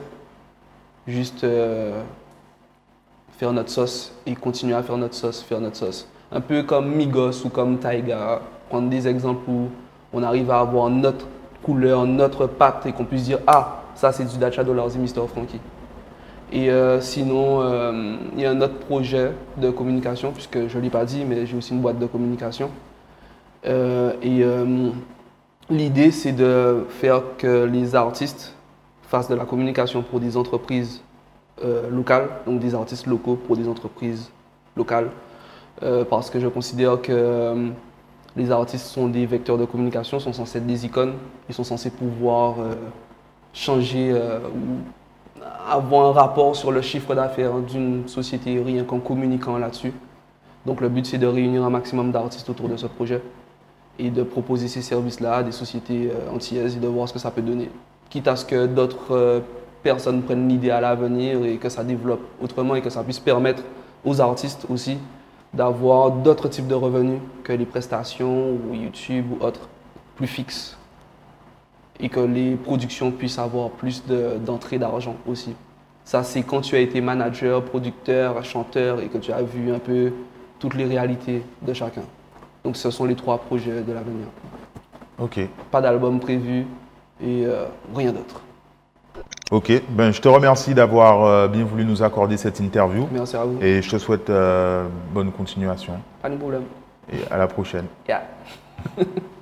juste 1.07 1.43
euh, 1.43 2.01
faire 3.37 3.53
notre 3.53 3.69
sauce 3.69 4.13
et 4.25 4.35
continuer 4.35 4.75
à 4.75 4.83
faire 4.83 4.97
notre 4.97 5.15
sauce, 5.15 5.41
faire 5.41 5.61
notre 5.61 5.77
sauce. 5.77 6.07
Un 6.31 6.41
peu 6.41 6.63
comme 6.63 6.93
Migos 6.93 7.45
ou 7.45 7.49
comme 7.49 7.77
Taiga, 7.77 8.41
prendre 8.69 8.89
des 8.89 9.07
exemples 9.07 9.49
où 9.49 9.69
on 10.11 10.23
arrive 10.23 10.51
à 10.51 10.59
avoir 10.59 10.89
notre 10.89 11.25
couleur, 11.63 12.05
notre 12.05 12.47
patte 12.47 12.85
et 12.85 12.91
qu'on 12.91 13.05
puisse 13.05 13.23
dire 13.23 13.39
Ah, 13.47 13.83
ça 13.95 14.11
c'est 14.11 14.25
du 14.25 14.37
Dacha 14.37 14.63
Dollars 14.63 14.95
et 14.95 14.99
Mr. 14.99 15.27
Frankie. 15.27 15.59
Et 16.51 16.69
euh, 16.69 17.01
sinon, 17.01 17.61
euh, 17.61 18.17
il 18.35 18.41
y 18.41 18.45
a 18.45 18.51
un 18.51 18.61
autre 18.61 18.77
projet 18.79 19.31
de 19.57 19.71
communication, 19.71 20.31
puisque 20.31 20.67
je 20.67 20.77
ne 20.77 20.83
l'ai 20.83 20.89
pas 20.89 21.05
dit, 21.05 21.25
mais 21.25 21.45
j'ai 21.45 21.57
aussi 21.57 21.73
une 21.73 21.81
boîte 21.81 21.97
de 21.99 22.05
communication. 22.05 22.69
Euh, 23.67 24.13
et 24.21 24.43
euh, 24.43 24.89
l'idée, 25.69 26.11
c'est 26.11 26.31
de 26.31 26.85
faire 26.89 27.21
que 27.37 27.65
les 27.65 27.95
artistes 27.95 28.53
fassent 29.03 29.29
de 29.29 29.35
la 29.35 29.45
communication 29.45 30.03
pour 30.03 30.19
des 30.19 30.37
entreprises 30.37 31.01
euh, 31.63 31.89
locales, 31.89 32.29
donc 32.45 32.59
des 32.59 32.75
artistes 32.75 33.07
locaux 33.07 33.35
pour 33.35 33.55
des 33.55 33.67
entreprises 33.67 34.31
locales, 34.75 35.09
parce 36.09 36.29
que 36.29 36.39
je 36.39 36.47
considère 36.47 37.01
que 37.01 37.69
les 38.35 38.51
artistes 38.51 38.87
sont 38.87 39.07
des 39.07 39.25
vecteurs 39.25 39.57
de 39.57 39.65
communication, 39.65 40.19
sont 40.19 40.33
censés 40.33 40.57
être 40.57 40.65
des 40.65 40.85
icônes, 40.85 41.13
ils 41.49 41.55
sont 41.55 41.63
censés 41.63 41.89
pouvoir 41.89 42.55
changer 43.53 44.13
ou 44.13 45.41
avoir 45.69 46.09
un 46.09 46.11
rapport 46.13 46.55
sur 46.55 46.71
le 46.71 46.81
chiffre 46.81 47.13
d'affaires 47.13 47.59
d'une 47.59 48.07
société 48.07 48.61
rien 48.61 48.83
qu'en 48.83 48.99
communiquant 48.99 49.57
là-dessus. 49.57 49.93
Donc 50.65 50.81
le 50.81 50.89
but 50.89 51.05
c'est 51.05 51.17
de 51.17 51.27
réunir 51.27 51.63
un 51.63 51.69
maximum 51.69 52.11
d'artistes 52.11 52.49
autour 52.49 52.69
de 52.69 52.77
ce 52.77 52.87
projet 52.87 53.21
et 53.97 54.09
de 54.09 54.23
proposer 54.23 54.67
ces 54.67 54.81
services-là 54.81 55.37
à 55.37 55.43
des 55.43 55.51
sociétés 55.51 56.11
euh, 56.11 56.35
antillaises 56.35 56.75
et 56.75 56.79
de 56.79 56.87
voir 56.87 57.07
ce 57.07 57.13
que 57.13 57.19
ça 57.19 57.31
peut 57.31 57.41
donner. 57.41 57.69
Quitte 58.09 58.27
à 58.27 58.35
ce 58.35 58.45
que 58.45 58.65
d'autres 58.67 59.11
euh, 59.15 59.39
personnes 59.83 60.21
prennent 60.21 60.47
l'idée 60.47 60.71
à 60.71 60.81
l'avenir 60.81 61.43
et 61.45 61.57
que 61.57 61.69
ça 61.69 61.83
développe 61.83 62.21
autrement 62.41 62.75
et 62.75 62.81
que 62.81 62.89
ça 62.89 63.03
puisse 63.03 63.19
permettre 63.19 63.63
aux 64.03 64.19
artistes 64.21 64.65
aussi 64.69 64.97
d'avoir 65.53 66.11
d'autres 66.11 66.49
types 66.49 66.67
de 66.67 66.75
revenus 66.75 67.19
que 67.43 67.53
les 67.53 67.65
prestations 67.65 68.51
ou 68.51 68.73
YouTube 68.75 69.25
ou 69.31 69.43
autres, 69.43 69.69
plus 70.15 70.27
fixes. 70.27 70.77
Et 71.99 72.09
que 72.09 72.19
les 72.19 72.55
productions 72.55 73.11
puissent 73.11 73.39
avoir 73.39 73.69
plus 73.69 74.05
de- 74.05 74.37
d'entrées 74.45 74.77
d'argent 74.77 75.15
aussi. 75.25 75.53
Ça, 76.03 76.23
c'est 76.23 76.43
quand 76.43 76.61
tu 76.61 76.75
as 76.75 76.79
été 76.79 76.99
manager, 76.99 77.63
producteur, 77.63 78.43
chanteur 78.43 78.99
et 78.99 79.07
que 79.07 79.17
tu 79.17 79.31
as 79.31 79.41
vu 79.41 79.73
un 79.73 79.79
peu 79.79 80.11
toutes 80.59 80.75
les 80.75 80.85
réalités 80.85 81.41
de 81.61 81.73
chacun. 81.73 82.03
Donc, 82.65 82.75
ce 82.77 82.89
sont 82.89 83.05
les 83.05 83.15
trois 83.15 83.37
projets 83.37 83.81
de 83.81 83.93
l'avenir. 83.93 84.25
Ok. 85.19 85.39
Pas 85.69 85.81
d'album 85.81 86.19
prévu 86.19 86.65
et 87.21 87.45
euh, 87.45 87.65
rien 87.95 88.11
d'autre. 88.11 88.41
Ok, 89.51 89.71
ben, 89.91 90.11
je 90.11 90.19
te 90.19 90.27
remercie 90.27 90.73
d'avoir 90.73 91.23
euh, 91.23 91.47
bien 91.47 91.63
voulu 91.63 91.85
nous 91.85 92.01
accorder 92.01 92.35
cette 92.35 92.59
interview 92.59 93.07
Merci 93.11 93.35
à 93.37 93.45
vous. 93.45 93.61
et 93.61 93.83
je 93.83 93.89
te 93.91 93.99
souhaite 93.99 94.31
euh, 94.31 94.87
bonne 95.13 95.31
continuation 95.31 95.93
Pas 96.23 96.29
de 96.31 96.35
problème. 96.35 96.63
et 97.13 97.17
à 97.31 97.37
la 97.37 97.45
prochaine. 97.45 97.85
Yeah. 98.09 98.23